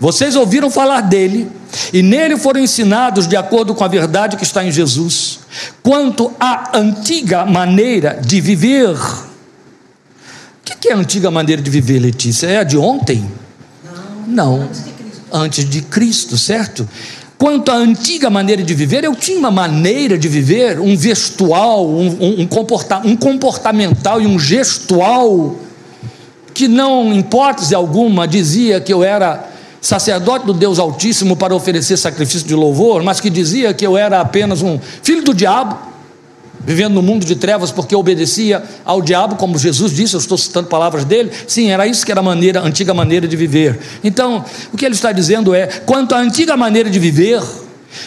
[0.00, 1.50] vocês ouviram falar dele
[1.92, 5.40] e nele foram ensinados de acordo com a verdade que está em Jesus,
[5.82, 8.96] quanto à antiga maneira de viver
[10.74, 12.46] o que é a antiga maneira de viver, Letícia?
[12.46, 13.24] É a de ontem?
[14.26, 14.56] Não.
[14.56, 14.62] Não.
[14.62, 16.88] Antes de Cristo, antes de Cristo certo?
[17.38, 22.08] Quanto à antiga maneira de viver, eu tinha uma maneira de viver, um vestual, um,
[22.08, 25.54] um, um, comporta, um comportamental e um gestual,
[26.54, 29.50] que não, em hipótese alguma, dizia que eu era
[29.82, 34.20] sacerdote do Deus Altíssimo para oferecer sacrifício de louvor, mas que dizia que eu era
[34.20, 35.78] apenas um filho do diabo
[36.66, 40.68] vivendo no mundo de trevas porque obedecia ao diabo, como Jesus disse, eu estou citando
[40.68, 41.30] palavras dele.
[41.46, 43.78] Sim, era isso que era a maneira, a antiga maneira de viver.
[44.02, 47.40] Então, o que ele está dizendo é: quanto à antiga maneira de viver,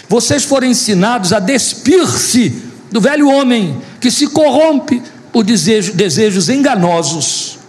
[0.10, 5.01] vocês foram ensinados a despir-se do velho homem que se corrompe
[5.32, 7.60] por desejo, desejos enganosos,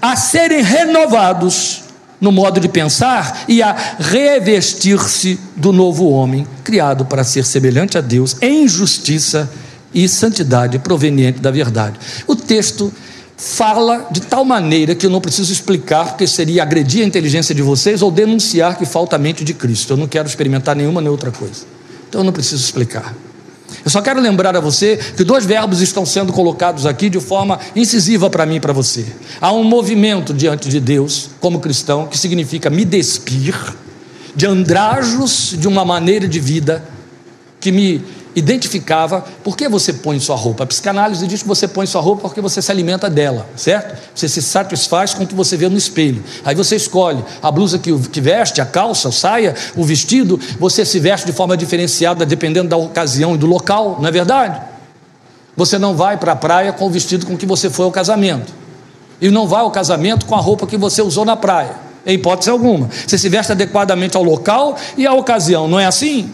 [0.00, 1.82] a serem renovados
[2.20, 8.00] no modo de pensar e a revestir-se do novo homem, criado para ser semelhante a
[8.00, 11.98] Deus em justiça e e santidade proveniente da verdade.
[12.26, 12.92] O texto
[13.36, 17.62] fala de tal maneira que eu não preciso explicar, porque seria agredir a inteligência de
[17.62, 19.92] vocês ou denunciar que falta a mente de Cristo.
[19.92, 21.64] Eu não quero experimentar nenhuma nem outra coisa.
[22.08, 23.14] Então eu não preciso explicar.
[23.84, 27.60] Eu só quero lembrar a você que dois verbos estão sendo colocados aqui de forma
[27.76, 29.06] incisiva para mim e para você.
[29.40, 33.54] Há um movimento diante de Deus, como cristão, que significa me despir
[34.34, 36.82] de andrajos de uma maneira de vida
[37.60, 38.02] que me
[38.38, 40.64] identificava por que você põe sua roupa.
[40.64, 43.98] A psicanálise diz que você põe sua roupa porque você se alimenta dela, certo?
[44.14, 46.22] Você se satisfaz com o que você vê no espelho.
[46.44, 50.98] Aí você escolhe a blusa que, veste, a calça, a saia, o vestido, você se
[50.98, 54.60] veste de forma diferenciada dependendo da ocasião e do local, não é verdade?
[55.56, 58.52] Você não vai para a praia com o vestido com que você foi ao casamento.
[59.20, 61.72] E não vai ao casamento com a roupa que você usou na praia,
[62.06, 62.88] em hipótese alguma.
[63.04, 66.32] Você se veste adequadamente ao local e à ocasião, não é assim?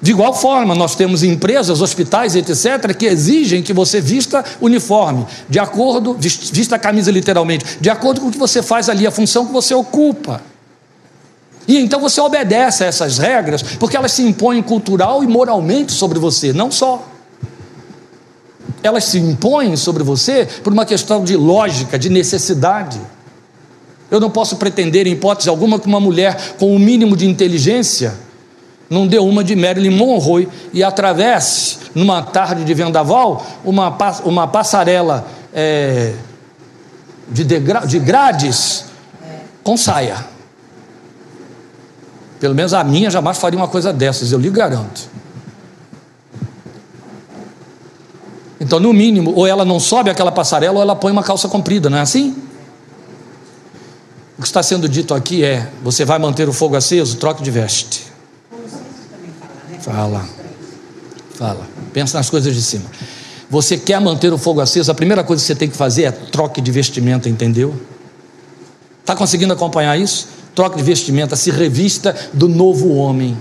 [0.00, 5.58] De igual forma, nós temos empresas, hospitais, etc., que exigem que você vista uniforme, de
[5.58, 9.46] acordo, vista a camisa literalmente, de acordo com o que você faz ali, a função
[9.46, 10.40] que você ocupa.
[11.66, 16.18] E então você obedece a essas regras, porque elas se impõem cultural e moralmente sobre
[16.18, 17.04] você, não só.
[18.82, 23.00] Elas se impõem sobre você por uma questão de lógica, de necessidade.
[24.10, 27.26] Eu não posso pretender, em hipótese alguma, que uma mulher com o um mínimo de
[27.26, 28.27] inteligência
[28.90, 35.26] não deu uma de Marilyn Monroe e atravesse, numa tarde de vendaval, uma, uma passarela
[35.52, 36.14] é,
[37.28, 38.86] de, degra, de grades
[39.62, 40.26] com saia.
[42.40, 45.08] Pelo menos a minha jamais faria uma coisa dessas, eu lhe garanto.
[48.60, 51.88] Então, no mínimo, ou ela não sobe aquela passarela, ou ela põe uma calça comprida,
[51.88, 52.36] não é assim?
[54.36, 57.50] O que está sendo dito aqui é: você vai manter o fogo aceso, troque de
[57.50, 58.07] veste.
[59.80, 60.28] Fala.
[61.34, 61.66] Fala.
[61.92, 62.84] Pensa nas coisas de cima.
[63.50, 66.10] Você quer manter o fogo aceso, a primeira coisa que você tem que fazer é
[66.10, 67.74] troque de vestimenta, entendeu?
[69.00, 70.28] Está conseguindo acompanhar isso?
[70.54, 73.38] Troque de vestimenta, se revista do novo homem.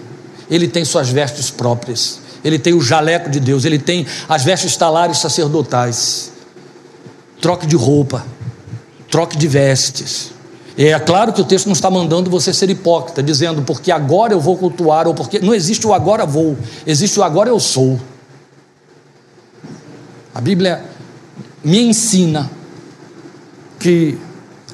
[0.50, 2.20] Ele tem suas vestes próprias.
[2.44, 6.32] Ele tem o jaleco de Deus, ele tem as vestes talares sacerdotais.
[7.42, 8.26] Troque de roupa,
[9.10, 10.32] troque de vestes.
[10.78, 14.40] É claro que o texto não está mandando você ser hipócrita, dizendo porque agora eu
[14.40, 15.40] vou cultuar, ou porque.
[15.40, 16.56] Não existe o agora vou,
[16.86, 18.00] existe o agora eu sou.
[20.36, 20.86] A Bíblia
[21.64, 22.48] me ensina
[23.80, 24.20] que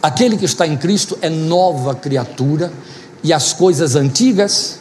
[0.02, 2.74] aquele que está em Cristo é nova criatura
[3.24, 4.80] e as coisas antigas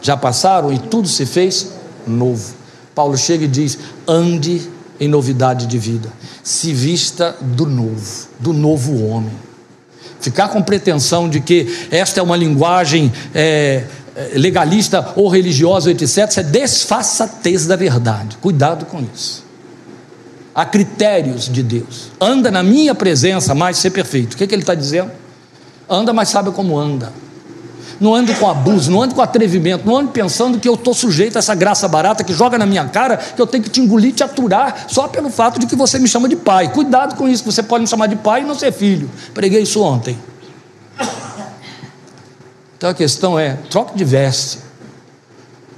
[0.00, 1.72] já passaram e tudo se fez
[2.06, 2.54] novo.
[2.94, 3.76] Paulo chega e diz:
[4.06, 6.12] ande em novidade de vida,
[6.44, 9.45] se vista do novo, do novo homem.
[10.20, 16.06] Ficar com pretensão de que esta é uma linguagem é, é legalista ou religiosa, etc.,
[16.06, 18.36] isso é desfaçatez da verdade.
[18.38, 19.44] Cuidado com isso.
[20.54, 22.10] Há critérios de Deus.
[22.20, 24.34] Anda na minha presença, mas ser perfeito.
[24.34, 25.10] O que, é que ele está dizendo?
[25.88, 27.12] Anda, mas sabe como anda
[28.00, 31.36] não ando com abuso, não ando com atrevimento, não ando pensando que eu estou sujeito
[31.36, 34.12] a essa graça barata que joga na minha cara, que eu tenho que te engolir,
[34.12, 36.72] te aturar, só pelo fato de que você me chama de pai.
[36.72, 39.10] Cuidado com isso, você pode me chamar de pai e não ser filho.
[39.32, 40.18] Preguei isso ontem.
[42.76, 44.58] Então a questão é: troque de veste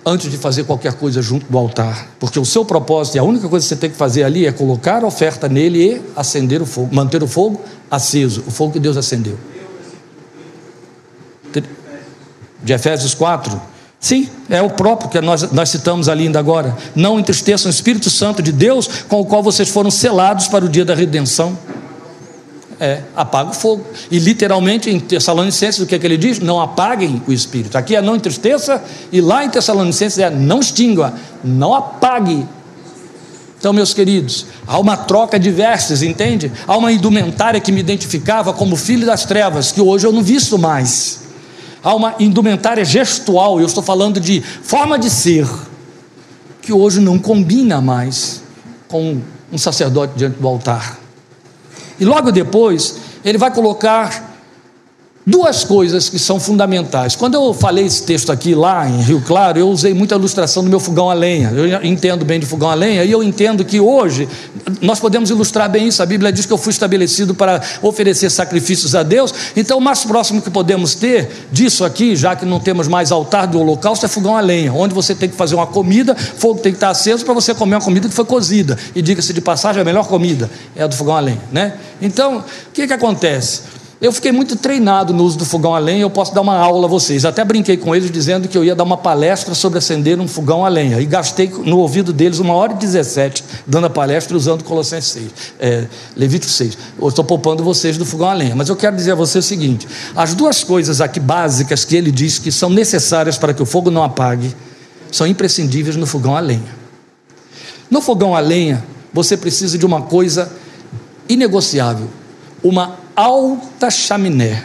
[0.04, 3.48] antes de fazer qualquer coisa junto do altar, porque o seu propósito e a única
[3.48, 6.66] coisa que você tem que fazer ali é colocar a oferta nele e acender o
[6.66, 7.60] fogo, manter o fogo
[7.90, 9.38] aceso, o fogo que Deus acendeu
[12.62, 13.60] de Efésios 4.
[14.00, 16.76] Sim, é o próprio que nós, nós citamos ali ainda agora.
[16.94, 20.68] Não entristeçam o Espírito Santo de Deus, com o qual vocês foram selados para o
[20.68, 21.58] dia da redenção.
[22.80, 23.84] É, apaga o fogo.
[24.08, 26.38] E literalmente em Tessalonicenses, o que é que ele diz?
[26.38, 27.76] Não apaguem o Espírito.
[27.76, 32.46] Aqui é não entristeça, e lá em Tessalonicenses é não extingua, não apague.
[33.58, 36.52] Então, meus queridos, há uma troca de vestes, entende?
[36.68, 40.56] Há uma indumentária que me identificava como filho das trevas, que hoje eu não visto
[40.56, 41.27] mais
[41.82, 45.48] há uma indumentária gestual, eu estou falando de forma de ser,
[46.60, 48.42] que hoje não combina mais
[48.88, 49.20] com
[49.52, 50.98] um sacerdote diante do altar.
[51.98, 54.27] E logo depois, ele vai colocar
[55.28, 57.14] duas coisas que são fundamentais.
[57.14, 60.70] Quando eu falei esse texto aqui lá em Rio Claro, eu usei muita ilustração do
[60.70, 61.50] meu fogão a lenha.
[61.50, 64.26] Eu entendo bem de fogão a lenha e eu entendo que hoje
[64.80, 66.02] nós podemos ilustrar bem isso.
[66.02, 69.34] A Bíblia diz que eu fui estabelecido para oferecer sacrifícios a Deus.
[69.54, 73.46] Então, o mais próximo que podemos ter disso aqui, já que não temos mais altar
[73.46, 76.72] do holocausto, é fogão a lenha, onde você tem que fazer uma comida, fogo tem
[76.72, 78.78] que estar aceso para você comer uma comida que foi cozida.
[78.94, 81.74] E diga-se de passagem, a melhor comida é a do fogão a lenha, né?
[82.00, 83.77] Então, o que que acontece?
[84.00, 86.86] Eu fiquei muito treinado no uso do fogão a lenha, eu posso dar uma aula
[86.86, 87.24] a vocês.
[87.24, 90.64] Até brinquei com eles dizendo que eu ia dar uma palestra sobre acender um fogão
[90.64, 91.00] a lenha.
[91.00, 95.32] E gastei no ouvido deles uma hora e 17 dando a palestra usando Colossenses 6,
[95.58, 95.86] é,
[96.16, 96.78] Levítico 6.
[97.00, 98.54] Eu estou poupando vocês do fogão a lenha.
[98.54, 102.12] Mas eu quero dizer a você o seguinte: as duas coisas aqui básicas que ele
[102.12, 104.54] diz que são necessárias para que o fogo não apague,
[105.10, 106.78] são imprescindíveis no fogão a lenha.
[107.90, 110.52] No fogão a lenha, você precisa de uma coisa
[111.28, 112.08] inegociável:
[112.62, 114.62] uma alta chaminé.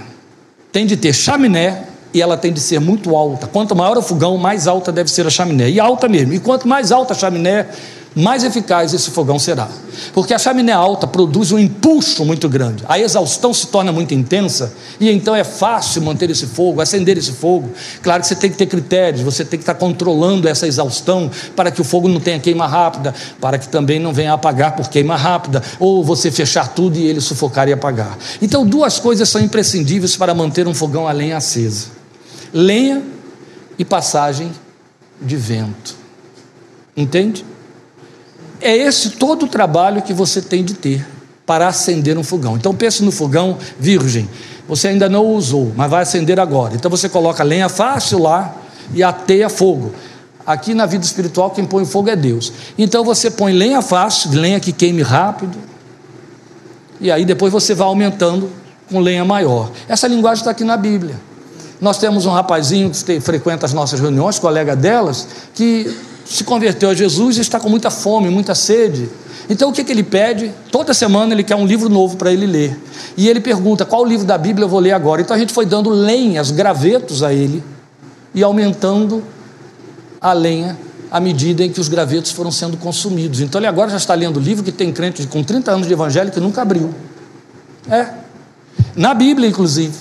[0.72, 3.48] Tem de ter chaminé e ela tem de ser muito alta.
[3.48, 5.72] Quanto maior o fogão, mais alta deve ser a chaminé.
[5.72, 6.34] E alta mesmo.
[6.34, 7.68] E quanto mais alta a chaminé,
[8.16, 9.68] mais eficaz esse fogão será.
[10.14, 14.74] Porque a chaminé alta produz um impulso muito grande, a exaustão se torna muito intensa,
[15.00, 17.72] e então é fácil manter esse fogo, acender esse fogo.
[18.02, 21.72] Claro que você tem que ter critérios, você tem que estar controlando essa exaustão para
[21.72, 25.16] que o fogo não tenha queima rápida, para que também não venha apagar por queima
[25.16, 28.18] rápida, ou você fechar tudo e ele sufocar e apagar.
[28.42, 31.88] Então, duas coisas são imprescindíveis para manter um fogão a lenha acesa:
[32.52, 33.02] lenha
[33.78, 34.52] e passagem
[35.22, 35.96] de vento.
[36.96, 37.46] Entende?
[38.64, 41.06] É esse todo o trabalho que você tem de ter
[41.46, 42.56] para acender um fogão.
[42.56, 44.30] Então pense no fogão virgem.
[44.68, 46.74] Você ainda não o usou, mas vai acender agora.
[46.74, 48.56] Então você coloca lenha fácil lá
[48.94, 49.94] e ateia fogo.
[50.48, 52.54] Aqui na vida espiritual quem põe fogo é Deus.
[52.78, 55.58] Então você põe lenha fácil, lenha que queime rápido.
[57.02, 58.50] E aí depois você vai aumentando
[58.90, 59.72] com lenha maior.
[59.90, 61.20] Essa linguagem está aqui na Bíblia.
[61.82, 65.94] Nós temos um rapazinho que frequenta as nossas reuniões, colega delas, que
[66.34, 69.08] se converteu a Jesus e está com muita fome, muita sede.
[69.48, 70.52] Então o que, que ele pede?
[70.72, 72.76] Toda semana ele quer um livro novo para ele ler.
[73.16, 75.22] E ele pergunta: qual livro da Bíblia eu vou ler agora?
[75.22, 77.64] Então a gente foi dando lenhas, gravetos a ele
[78.34, 79.24] e aumentando
[80.20, 80.76] a lenha
[81.12, 83.40] à medida em que os gravetos foram sendo consumidos.
[83.40, 86.32] Então ele agora já está lendo livro que tem crente com 30 anos de evangelho
[86.32, 86.92] que nunca abriu.
[87.88, 88.08] É.
[88.96, 89.94] Na Bíblia, inclusive.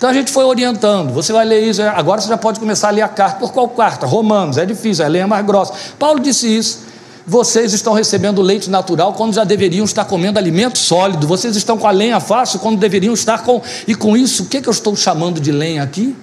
[0.00, 1.12] Então a gente foi orientando.
[1.12, 3.38] Você vai ler isso, agora você já pode começar a ler a carta.
[3.38, 4.06] Por qual carta?
[4.06, 5.74] Romanos, é difícil, a lenha mais grossa.
[5.98, 6.86] Paulo disse isso.
[7.26, 11.26] Vocês estão recebendo leite natural quando já deveriam estar comendo alimento sólido.
[11.26, 13.60] Vocês estão com a lenha fácil quando deveriam estar com.
[13.86, 16.16] E com isso, o que, que eu estou chamando de lenha aqui?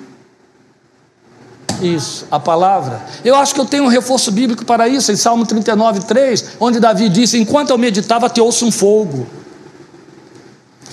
[1.79, 2.99] Isso, a palavra.
[3.23, 6.79] Eu acho que eu tenho um reforço bíblico para isso, em Salmo 39, 3, onde
[6.79, 9.27] Davi disse: Enquanto eu meditava, te ouço um fogo.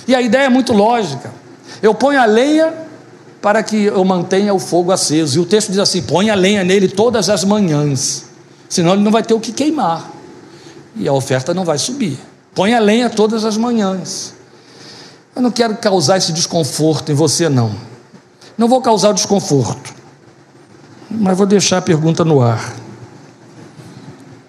[0.07, 1.44] E a ideia é muito lógica.
[1.85, 2.73] Eu ponho a lenha
[3.39, 5.37] para que eu mantenha o fogo aceso.
[5.37, 8.25] E o texto diz assim: põe a lenha nele todas as manhãs,
[8.67, 10.11] senão ele não vai ter o que queimar.
[10.95, 12.17] E a oferta não vai subir.
[12.55, 14.33] Põe a lenha todas as manhãs.
[15.35, 17.75] Eu não quero causar esse desconforto em você, não.
[18.57, 19.93] Não vou causar o desconforto,
[21.11, 22.73] mas vou deixar a pergunta no ar.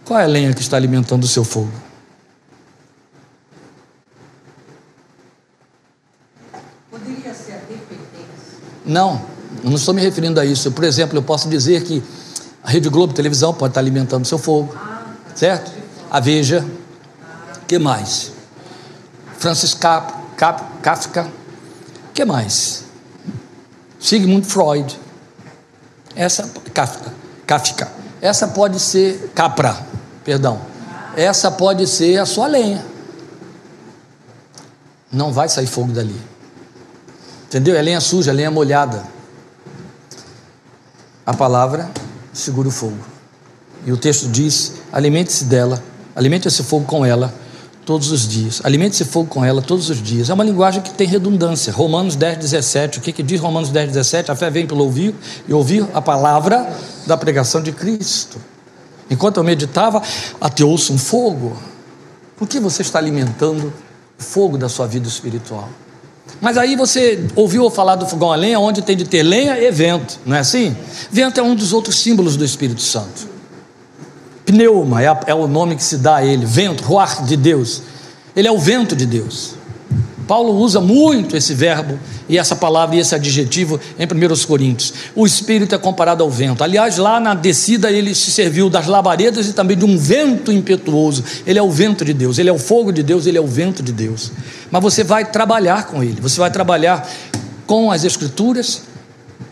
[0.06, 1.72] Qual é a lenha que está alimentando o seu fogo?
[6.88, 8.58] Poderia ser a dependência.
[8.86, 9.20] Não,
[9.64, 10.70] não estou me referindo a isso.
[10.70, 12.02] Por exemplo, eu posso dizer que
[12.62, 14.74] a Rede Globo Televisão pode estar alimentando seu fogo,
[15.34, 15.72] certo?
[16.10, 16.64] A Veja,
[17.66, 18.32] que mais?
[19.38, 21.28] Francis Cap, Cap, Kafka,
[22.14, 22.84] que mais?
[23.98, 24.98] Sigmund Freud,
[26.14, 27.12] essa Kafka,
[27.46, 29.84] Kafka, essa pode ser Capra,
[30.24, 30.60] perdão,
[31.16, 32.84] essa pode ser a sua lenha.
[35.10, 36.35] Não vai sair fogo dali.
[37.56, 37.74] Entendeu?
[37.74, 39.02] É lenha suja, é lenha molhada.
[41.24, 41.90] A palavra
[42.30, 42.98] segura o fogo.
[43.86, 45.82] E o texto diz: alimente-se dela,
[46.14, 47.32] alimente esse fogo com ela
[47.86, 48.60] todos os dias.
[48.62, 50.28] Alimente esse fogo com ela todos os dias.
[50.28, 51.72] É uma linguagem que tem redundância.
[51.72, 52.98] Romanos 10, 17.
[52.98, 54.30] O que, que diz Romanos 10, 17?
[54.30, 55.14] A fé vem pelo ouvir
[55.48, 56.70] e ouvir a palavra
[57.06, 58.36] da pregação de Cristo.
[59.08, 60.02] Enquanto eu meditava,
[60.38, 61.56] ateou-se um fogo.
[62.36, 63.72] Por que você está alimentando
[64.20, 65.70] o fogo da sua vida espiritual?
[66.40, 69.70] Mas aí você ouviu falar do fogão a lenha, onde tem de ter lenha e
[69.70, 70.76] vento, não é assim?
[71.10, 73.28] Vento é um dos outros símbolos do Espírito Santo.
[74.44, 77.82] Pneuma é, é o nome que se dá a ele, vento, ruach de Deus.
[78.34, 79.55] Ele é o vento de Deus.
[80.26, 81.98] Paulo usa muito esse verbo
[82.28, 84.92] e essa palavra e esse adjetivo em 1 Coríntios.
[85.14, 86.64] O Espírito é comparado ao vento.
[86.64, 91.22] Aliás, lá na descida ele se serviu das labaredas e também de um vento impetuoso.
[91.46, 93.46] Ele é o vento de Deus, ele é o fogo de Deus, ele é o
[93.46, 94.32] vento de Deus.
[94.70, 97.08] Mas você vai trabalhar com ele, você vai trabalhar
[97.66, 98.82] com as Escrituras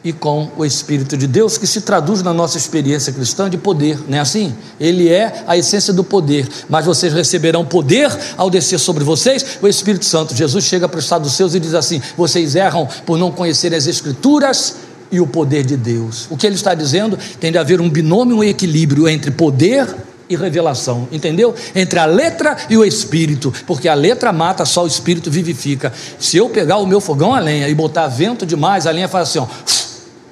[0.02, 3.98] e com o Espírito de Deus, que se traduz na nossa experiência cristã de poder,
[4.06, 4.54] não é assim?
[4.78, 9.68] Ele é a essência do poder, mas vocês receberão poder ao descer sobre vocês o
[9.68, 10.34] Espírito Santo.
[10.34, 13.78] Jesus chega para o estado dos seus e diz assim: vocês erram por não conhecerem
[13.78, 14.76] as Escrituras
[15.10, 16.26] e o poder de Deus.
[16.30, 20.13] O que ele está dizendo tem de haver um binômio, um equilíbrio entre poder e
[20.30, 21.54] revelação, entendeu?
[21.74, 25.92] Entre a letra e o espírito, porque a letra mata, só o espírito vivifica.
[26.18, 29.28] Se eu pegar o meu fogão a lenha e botar vento demais, a lenha faz
[29.28, 29.46] assim, ó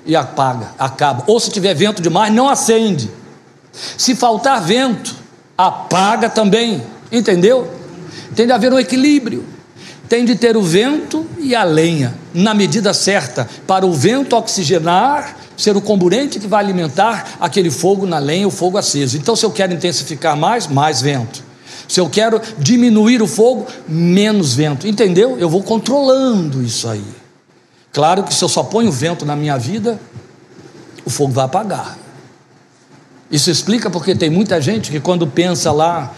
[0.05, 1.25] e apaga, acaba.
[1.27, 3.11] Ou se tiver vento demais, não acende.
[3.73, 5.15] Se faltar vento,
[5.57, 6.83] apaga também.
[7.11, 7.71] Entendeu?
[8.35, 9.45] Tem de haver um equilíbrio.
[10.13, 15.39] Tem de ter o vento e a lenha na medida certa para o vento oxigenar,
[15.57, 19.17] ser o comburente que vai alimentar aquele fogo na lenha, o fogo aceso.
[19.17, 21.43] Então, se eu quero intensificar mais, mais vento.
[21.89, 24.87] Se eu quero diminuir o fogo, menos vento.
[24.87, 25.39] Entendeu?
[25.39, 27.03] Eu vou controlando isso aí.
[27.91, 29.99] Claro que se eu só ponho vento na minha vida,
[31.07, 31.97] o fogo vai apagar.
[33.31, 36.13] Isso explica porque tem muita gente que quando pensa lá,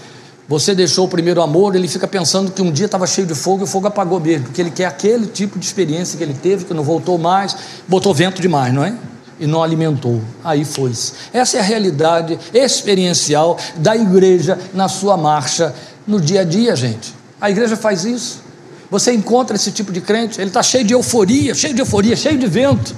[0.46, 3.62] você deixou o primeiro amor, ele fica pensando que um dia estava cheio de fogo
[3.62, 6.66] e o fogo apagou mesmo, porque ele quer aquele tipo de experiência que ele teve,
[6.66, 7.56] que não voltou mais,
[7.88, 8.94] botou vento demais, não é?
[9.40, 10.20] E não alimentou.
[10.44, 10.92] Aí foi.
[11.32, 15.74] Essa é a realidade experiencial da igreja na sua marcha
[16.06, 17.14] no dia a dia, gente.
[17.40, 18.42] A igreja faz isso.
[18.90, 22.38] Você encontra esse tipo de crente, ele está cheio de euforia, cheio de euforia, cheio
[22.38, 22.94] de vento,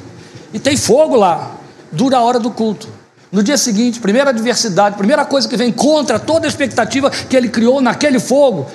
[0.52, 1.56] e tem fogo lá,
[1.92, 2.88] dura a hora do culto.
[3.30, 7.48] No dia seguinte, primeira adversidade, primeira coisa que vem contra toda a expectativa que ele
[7.48, 8.66] criou naquele fogo.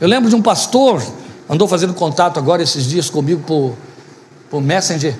[0.00, 1.02] Eu lembro de um pastor,
[1.48, 3.76] andou fazendo contato agora esses dias comigo por,
[4.50, 5.14] por Messenger,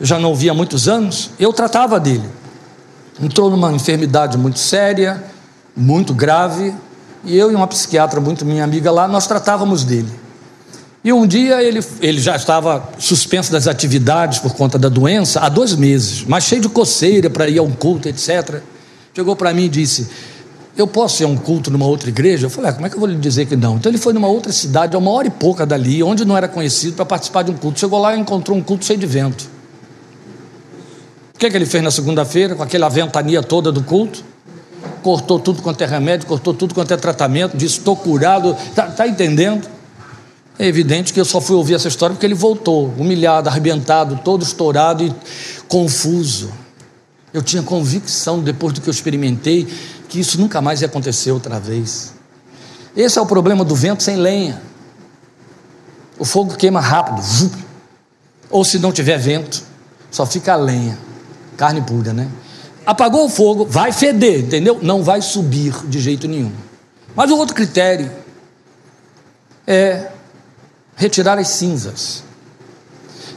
[0.00, 2.28] eu já não via há muitos anos, eu tratava dele.
[3.22, 5.22] Entrou numa enfermidade muito séria,
[5.76, 6.74] muito grave,
[7.22, 10.10] e eu e uma psiquiatra muito minha amiga lá, nós tratávamos dele.
[11.02, 15.48] E um dia ele, ele já estava suspenso das atividades por conta da doença há
[15.48, 18.60] dois meses, mas cheio de coceira para ir a um culto, etc.
[19.14, 20.08] Chegou para mim e disse:
[20.76, 22.46] Eu posso ir a um culto numa outra igreja?
[22.46, 23.76] Eu falei: ah, Como é que eu vou lhe dizer que não?
[23.76, 26.46] Então ele foi numa outra cidade, a uma hora e pouca dali, onde não era
[26.46, 27.80] conhecido, para participar de um culto.
[27.80, 29.48] Chegou lá e encontrou um culto cheio de vento.
[31.34, 34.22] O que, é que ele fez na segunda-feira, com aquela ventania toda do culto?
[35.02, 39.08] cortou tudo quanto é remédio, cortou tudo quanto é tratamento, disse: estou curado, está tá
[39.08, 39.66] entendendo?
[40.60, 44.42] É evidente que eu só fui ouvir essa história porque ele voltou, humilhado, arrebentado, todo
[44.42, 45.10] estourado e
[45.66, 46.52] confuso.
[47.32, 49.66] Eu tinha convicção, depois do que eu experimentei,
[50.06, 52.12] que isso nunca mais ia acontecer outra vez.
[52.94, 54.60] Esse é o problema do vento sem lenha.
[56.18, 57.22] O fogo queima rápido,
[58.50, 59.62] ou se não tiver vento,
[60.10, 60.98] só fica a lenha,
[61.56, 62.28] carne pura, né?
[62.84, 64.78] apagou o fogo, vai feder, entendeu?
[64.82, 66.52] Não vai subir de jeito nenhum.
[67.16, 68.10] Mas o outro critério
[69.66, 70.10] é
[71.00, 72.22] retirar as cinzas.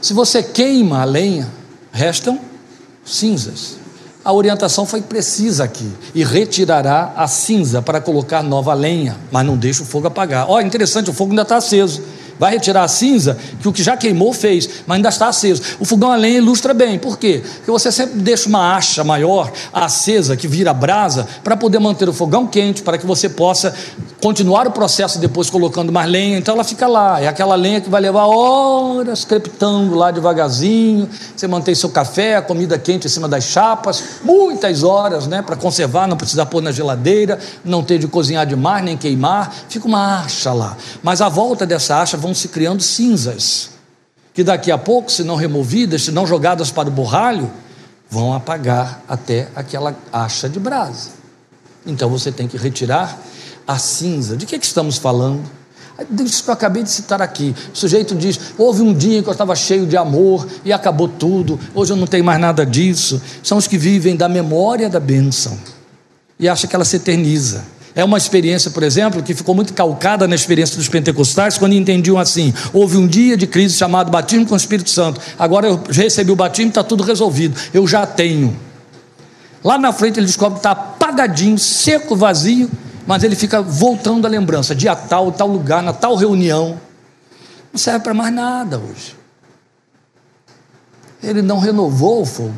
[0.02, 1.50] Se você queima a lenha,
[1.90, 2.38] restam
[3.02, 3.78] cinzas.
[4.22, 5.90] A orientação foi precisa aqui.
[6.14, 10.44] E retirará a cinza para colocar nova lenha, mas não deixa o fogo apagar.
[10.50, 12.02] Ó, oh, interessante, o fogo ainda está aceso
[12.38, 15.62] vai retirar a cinza que o que já queimou fez, mas ainda está aceso.
[15.78, 17.42] O fogão a lenha ilustra bem, por quê?
[17.56, 22.12] Porque você sempre deixa uma acha maior acesa que vira brasa para poder manter o
[22.12, 23.74] fogão quente, para que você possa
[24.20, 26.38] continuar o processo depois colocando mais lenha.
[26.38, 31.08] Então ela fica lá, é aquela lenha que vai levar horas crepitando lá devagarzinho.
[31.36, 35.56] Você mantém seu café, a comida quente em cima das chapas, muitas horas, né, para
[35.56, 39.54] conservar, não precisar pôr na geladeira, não ter de cozinhar demais nem queimar.
[39.68, 40.76] Fica uma acha lá.
[41.02, 43.70] Mas a volta dessa acha vão se criando cinzas,
[44.32, 47.50] que daqui a pouco, se não removidas, se não jogadas para o borralho,
[48.10, 51.10] vão apagar até aquela acha de brasa.
[51.86, 53.20] Então você tem que retirar
[53.66, 54.38] a cinza.
[54.38, 55.42] De que, é que estamos falando?
[56.24, 57.54] Isso que eu acabei de citar aqui.
[57.72, 61.60] O sujeito diz: houve um dia que eu estava cheio de amor e acabou tudo,
[61.74, 63.20] hoje eu não tenho mais nada disso.
[63.42, 65.58] São os que vivem da memória da bênção
[66.40, 67.64] e acha que ela se eterniza.
[67.96, 72.18] É uma experiência, por exemplo, que ficou muito calcada na experiência dos pentecostais, quando entendiam
[72.18, 76.32] assim: houve um dia de crise chamado batismo com o Espírito Santo, agora eu recebi
[76.32, 78.56] o batismo, está tudo resolvido, eu já tenho.
[79.62, 82.68] Lá na frente ele descobre que está apagadinho, seco, vazio,
[83.06, 86.78] mas ele fica voltando à lembrança, dia tal, tal lugar, na tal reunião.
[87.72, 89.16] Não serve para mais nada hoje.
[91.22, 92.54] Ele não renovou o fogo,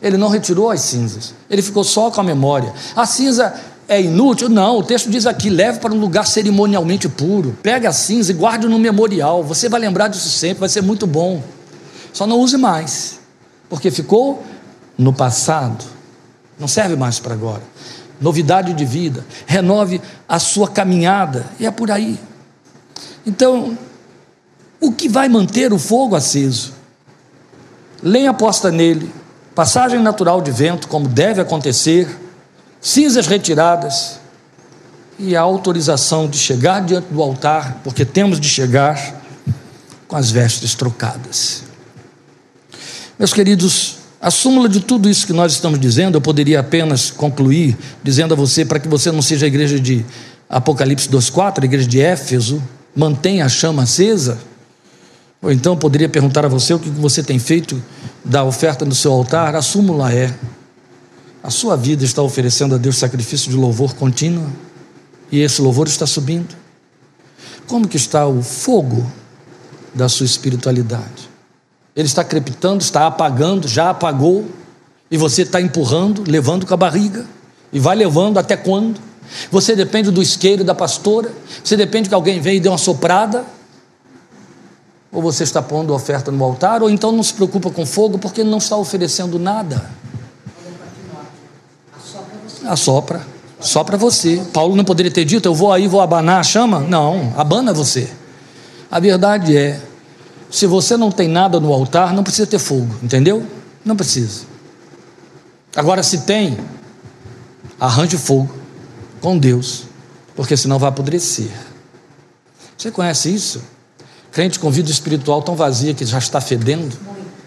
[0.00, 2.72] ele não retirou as cinzas, ele ficou só com a memória.
[2.94, 3.54] A cinza
[3.88, 4.48] é inútil?
[4.48, 8.34] Não, o texto diz aqui: leve para um lugar cerimonialmente puro, pegue a cinza e
[8.34, 9.42] guarde no memorial.
[9.44, 11.42] Você vai lembrar disso sempre, vai ser muito bom.
[12.12, 13.20] Só não use mais,
[13.68, 14.42] porque ficou
[14.96, 15.84] no passado,
[16.58, 17.62] não serve mais para agora.
[18.20, 22.18] Novidade de vida, renove a sua caminhada, e é por aí.
[23.26, 23.76] Então,
[24.80, 26.72] o que vai manter o fogo aceso?
[28.02, 29.12] Lenha posta nele,
[29.54, 32.08] passagem natural de vento, como deve acontecer
[32.80, 34.18] cinzas retiradas
[35.18, 39.22] e a autorização de chegar diante do altar, porque temos de chegar
[40.06, 41.62] com as vestes trocadas.
[43.18, 47.76] Meus queridos, a súmula de tudo isso que nós estamos dizendo, eu poderia apenas concluir
[48.02, 50.04] dizendo a você, para que você não seja a igreja de
[50.48, 52.62] Apocalipse 2,4, a igreja de Éfeso,
[52.94, 54.38] mantenha a chama acesa.
[55.42, 57.82] Ou então poderia perguntar a você o que você tem feito
[58.24, 59.54] da oferta no seu altar.
[59.54, 60.32] A súmula é:
[61.46, 64.50] a sua vida está oferecendo a Deus sacrifício de louvor contínuo
[65.30, 66.56] e esse louvor está subindo.
[67.68, 69.06] Como que está o fogo
[69.94, 71.30] da sua espiritualidade?
[71.94, 74.44] Ele está crepitando, está apagando, já apagou,
[75.08, 77.24] e você está empurrando, levando com a barriga,
[77.72, 79.00] e vai levando até quando?
[79.48, 81.32] Você depende do isqueiro da pastora,
[81.62, 83.44] você depende que alguém venha e dê uma soprada,
[85.12, 88.42] ou você está pondo oferta no altar, ou então não se preocupa com fogo porque
[88.42, 89.88] não está oferecendo nada
[92.66, 93.26] assopra,
[93.60, 94.42] só para você.
[94.52, 96.80] Paulo não poderia ter dito, eu vou aí, vou abanar a chama?
[96.80, 98.08] Não, abana você.
[98.90, 99.80] A verdade é,
[100.50, 103.44] se você não tem nada no altar, não precisa ter fogo, entendeu?
[103.84, 104.44] Não precisa.
[105.74, 106.56] Agora, se tem,
[107.78, 108.54] arranje fogo
[109.20, 109.84] com Deus,
[110.34, 111.50] porque senão vai apodrecer.
[112.76, 113.62] Você conhece isso?
[114.30, 116.96] Crente com vida espiritual tão vazia que já está fedendo?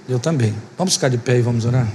[0.08, 0.56] Eu também.
[0.78, 1.88] Vamos ficar de pé e vamos orar?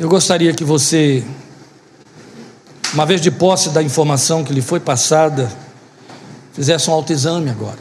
[0.00, 1.22] Eu gostaria que você,
[2.94, 5.52] uma vez de posse da informação que lhe foi passada,
[6.54, 7.80] fizesse um autoexame agora.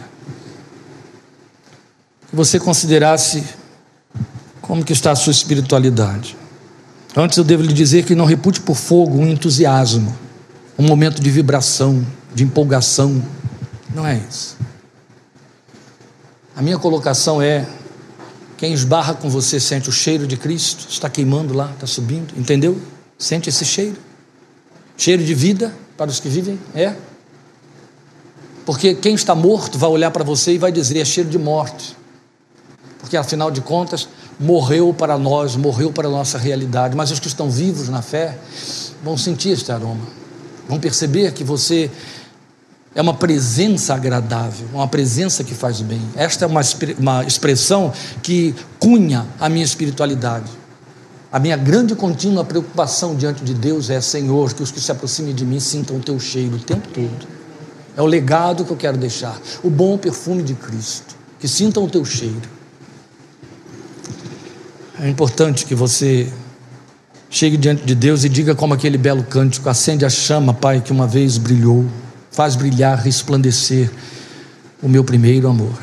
[2.30, 3.42] Que você considerasse
[4.62, 6.36] como que está a sua espiritualidade.
[7.16, 10.14] Antes eu devo lhe dizer que não repute por fogo um entusiasmo,
[10.78, 12.06] um momento de vibração,
[12.36, 13.24] de empolgação.
[13.96, 14.58] Não é isso.
[16.54, 17.66] A minha colocação é
[18.60, 22.78] quem esbarra com você sente o cheiro de Cristo, está queimando lá, está subindo, entendeu?
[23.18, 23.96] Sente esse cheiro.
[24.98, 26.94] Cheiro de vida para os que vivem, é.
[28.66, 31.96] Porque quem está morto vai olhar para você e vai dizer: é cheiro de morte.
[33.00, 36.98] Porque afinal de contas, morreu para nós, morreu para a nossa realidade.
[36.98, 38.38] Mas os que estão vivos na fé
[39.02, 40.06] vão sentir este aroma,
[40.68, 41.90] vão perceber que você
[42.96, 46.02] é uma presença agradável, uma presença que faz bem.
[46.16, 46.62] Esta é uma,
[46.98, 50.50] uma expressão que cunha a minha espiritualidade.
[51.32, 54.92] A minha grande e contínua preocupação diante de Deus é, Senhor, que os que se
[54.92, 57.28] aproximem de mim sintam o teu cheiro o tempo todo.
[57.96, 61.90] É o legado que eu quero deixar, o bom perfume de Cristo, que sintam o
[61.90, 62.42] teu cheiro.
[65.00, 66.32] É importante que você
[67.30, 70.92] chegue diante de Deus e diga como aquele belo cântico: acende a chama, Pai, que
[70.92, 71.86] uma vez brilhou
[72.32, 73.90] faz brilhar, resplandecer
[74.82, 75.74] o meu primeiro amor.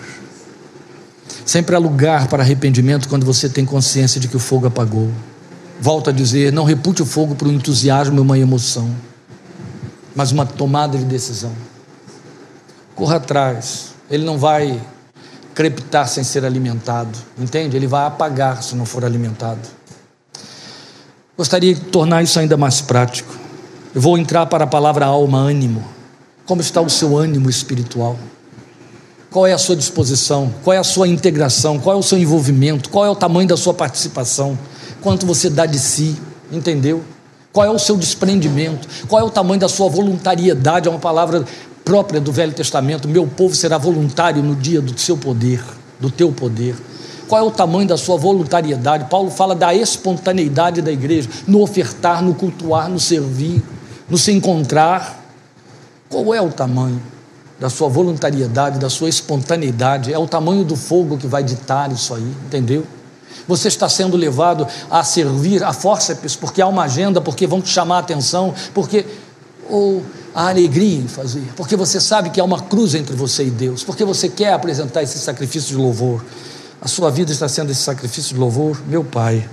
[1.44, 5.11] Sempre há lugar para arrependimento quando você tem consciência de que o fogo apagou.
[5.80, 8.90] Volto a dizer: não repute o fogo por um entusiasmo e uma emoção,
[10.14, 11.53] mas uma tomada de decisão.
[12.94, 14.80] Corra atrás, ele não vai
[15.55, 17.76] crepitar sem ser alimentado, entende?
[17.76, 19.61] Ele vai apagar se não for alimentado.
[21.36, 23.34] Gostaria de tornar isso ainda mais prático.
[23.94, 25.95] Eu vou entrar para a palavra alma, ânimo.
[26.47, 28.16] Como está o seu ânimo espiritual?
[29.30, 30.55] Qual é a sua disposição?
[30.62, 31.78] Qual é a sua integração?
[31.80, 32.88] Qual é o seu envolvimento?
[32.88, 34.57] Qual é o tamanho da sua participação?
[35.03, 36.16] Quanto você dá de si?
[36.51, 37.03] Entendeu?
[37.53, 38.86] Qual é o seu desprendimento?
[39.09, 40.86] Qual é o tamanho da sua voluntariedade?
[40.86, 41.44] É uma palavra
[41.84, 43.09] própria do Velho Testamento.
[43.09, 45.64] Meu povo será voluntário no dia do seu poder,
[45.99, 46.76] do teu poder.
[47.26, 49.11] Qual é o tamanho da sua voluntariedade?
[49.11, 53.61] Paulo fala da espontaneidade da igreja, no ofertar, no cultuar, no servir,
[54.09, 55.26] no se encontrar.
[56.09, 57.00] Qual é o tamanho?
[57.59, 62.14] da sua voluntariedade, da sua espontaneidade, é o tamanho do fogo que vai ditar isso
[62.14, 62.86] aí, entendeu?
[63.48, 67.68] Você está sendo levado a servir a fórceps porque há uma agenda, porque vão te
[67.68, 69.07] chamar a atenção, porque
[69.68, 70.04] ou
[70.34, 73.82] a alegria em fazer, porque você sabe que há uma cruz entre você e Deus,
[73.82, 76.24] porque você quer apresentar esse sacrifício de louvor.
[76.80, 79.48] A sua vida está sendo esse sacrifício de louvor, meu Pai.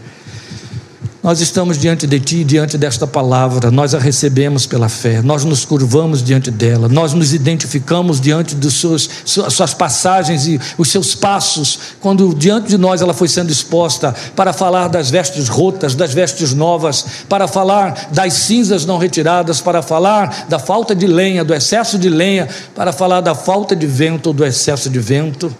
[1.24, 5.64] Nós estamos diante de Ti, diante desta palavra, nós a recebemos pela fé, nós nos
[5.64, 11.80] curvamos diante dela, nós nos identificamos diante das suas, suas passagens e os seus passos,
[12.02, 16.54] quando diante de nós ela foi sendo exposta para falar das vestes rotas, das vestes
[16.54, 21.98] novas, para falar das cinzas não retiradas, para falar da falta de lenha, do excesso
[21.98, 25.56] de lenha, para falar da falta de vento ou do excesso de vento,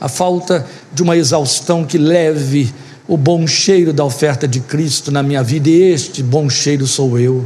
[0.00, 2.74] a falta de uma exaustão que leve
[3.06, 7.18] o bom cheiro da oferta de Cristo na minha vida, e este bom cheiro sou
[7.18, 7.44] eu.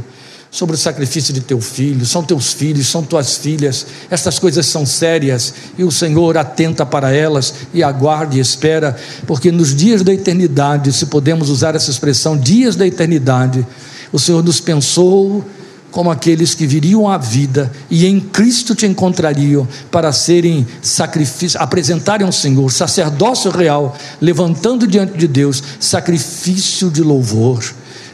[0.51, 4.83] Sobre o sacrifício de teu filho, são teus filhos, são tuas filhas, estas coisas são
[4.83, 8.97] sérias e o Senhor atenta para elas e aguarda e espera,
[9.27, 13.63] porque nos dias da eternidade, se podemos usar essa expressão, dias da eternidade,
[14.11, 15.45] o Senhor nos pensou
[15.91, 22.25] como aqueles que viriam à vida e em Cristo te encontrariam para serem sacrifício, apresentarem
[22.25, 27.63] ao Senhor sacerdócio real, levantando diante de Deus sacrifício de louvor.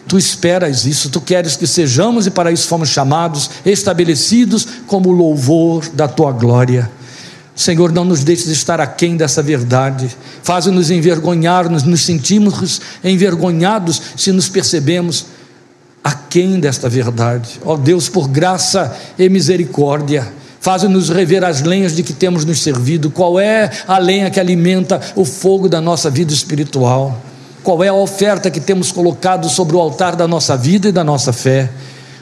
[0.07, 5.89] Tu esperas isso, tu queres que sejamos e para isso fomos chamados, estabelecidos como louvor
[5.89, 6.89] da tua glória.
[7.55, 10.15] Senhor, não nos deixes estar aquém dessa verdade.
[10.43, 15.25] Faz-nos envergonhar-nos, nos sentimos envergonhados se nos percebemos
[16.05, 17.59] aquém desta verdade.
[17.65, 20.31] Ó Deus, por graça e misericórdia,
[20.61, 23.09] faz-nos rever as lenhas de que temos nos servido.
[23.09, 27.19] Qual é a lenha que alimenta o fogo da nossa vida espiritual?
[27.63, 31.03] Qual é a oferta que temos colocado sobre o altar da nossa vida e da
[31.03, 31.71] nossa fé?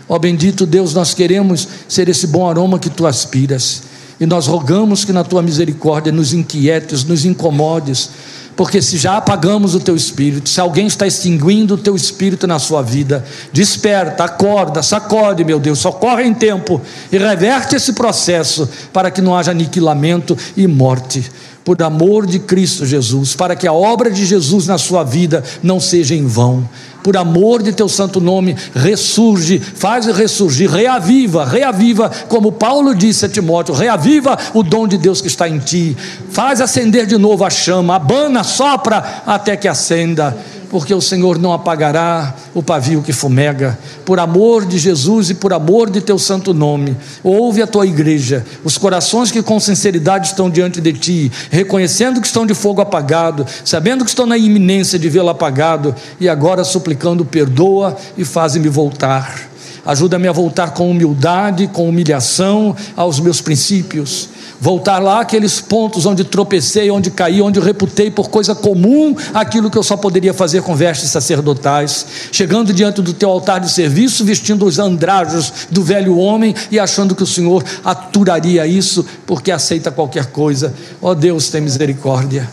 [0.08, 3.84] Ó bendito Deus, nós queremos ser esse bom aroma que tu aspiras.
[4.18, 8.10] E nós rogamos que na tua misericórdia nos inquietes, nos incomodes,
[8.56, 12.60] porque se já apagamos o teu espírito, se alguém está extinguindo o teu espírito na
[12.60, 16.82] sua vida, desperta, acorda, sacode, meu Deus, socorre em tempo
[17.12, 21.30] e reverte esse processo para que não haja aniquilamento e morte.
[21.64, 25.80] Por amor de Cristo Jesus, para que a obra de Jesus na sua vida não
[25.80, 26.68] seja em vão.
[27.02, 33.30] Por amor de teu santo nome, ressurge, faz ressurgir, reaviva, reaviva, como Paulo disse a
[33.30, 35.98] Timóteo, reaviva o dom de Deus que está em ti,
[36.32, 40.38] faz acender de novo a chama, abana, sopra até que acenda
[40.74, 43.78] porque o Senhor não apagará o pavio que fumega.
[44.04, 48.44] Por amor de Jesus e por amor de teu santo nome, ouve a tua igreja,
[48.64, 53.46] os corações que com sinceridade estão diante de ti, reconhecendo que estão de fogo apagado,
[53.64, 59.42] sabendo que estão na iminência de vê-lo apagado, e agora suplicando: perdoa e faze-me voltar.
[59.86, 64.28] Ajuda-me a voltar com humildade, com humilhação aos meus princípios
[64.60, 69.78] voltar lá aqueles pontos onde tropecei, onde caí, onde reputei por coisa comum aquilo que
[69.78, 74.66] eu só poderia fazer com vestes sacerdotais, chegando diante do teu altar de serviço, vestindo
[74.66, 80.28] os andrajos do velho homem e achando que o Senhor aturaria isso, porque aceita qualquer
[80.28, 80.74] coisa.
[81.02, 82.50] Ó oh Deus, tem misericórdia.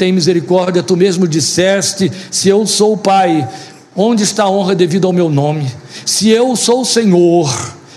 [0.00, 3.46] Tem misericórdia, tu mesmo disseste: se eu sou o Pai,
[3.94, 5.70] onde está a honra devida ao meu nome?
[6.06, 7.50] Se eu sou o Senhor,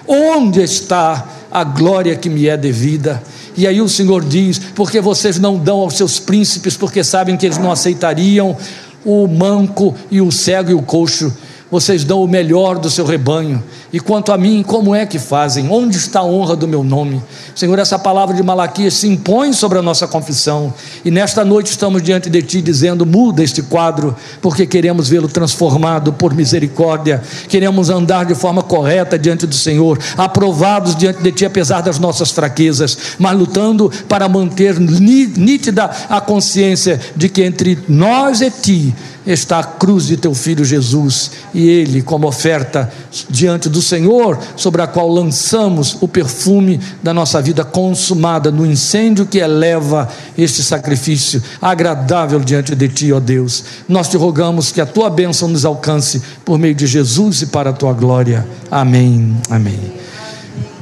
[0.06, 3.24] onde está a glória que me é devida?
[3.56, 7.46] E aí o Senhor diz: porque vocês não dão aos seus príncipes, porque sabem que
[7.46, 8.56] eles não aceitariam
[9.06, 11.34] o manco e o cego e o coxo.
[11.74, 13.64] Vocês dão o melhor do seu rebanho.
[13.92, 15.72] E quanto a mim, como é que fazem?
[15.72, 17.20] Onde está a honra do meu nome?
[17.56, 20.72] Senhor, essa palavra de Malaquias se impõe sobre a nossa confissão.
[21.04, 26.14] E nesta noite estamos diante de Ti dizendo: muda este quadro, porque queremos vê-lo transformado
[26.14, 27.24] por misericórdia.
[27.50, 32.30] Queremos andar de forma correta diante do Senhor, aprovados diante de Ti, apesar das nossas
[32.30, 38.96] fraquezas, mas lutando para manter nítida a consciência de que entre nós e Ti
[39.26, 42.92] está a cruz de teu filho Jesus e ele como oferta
[43.30, 49.26] diante do Senhor, sobre a qual lançamos o perfume da nossa vida consumada no incêndio
[49.26, 53.64] que eleva este sacrifício agradável diante de ti, ó Deus.
[53.88, 57.70] Nós te rogamos que a tua bênção nos alcance por meio de Jesus e para
[57.70, 58.46] a tua glória.
[58.70, 59.38] Amém.
[59.50, 59.80] Amém.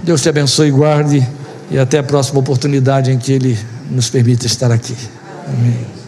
[0.03, 1.27] Deus te abençoe e guarde
[1.69, 3.57] e até a próxima oportunidade em que ele
[3.89, 4.95] nos permita estar aqui.
[5.47, 6.00] Amém.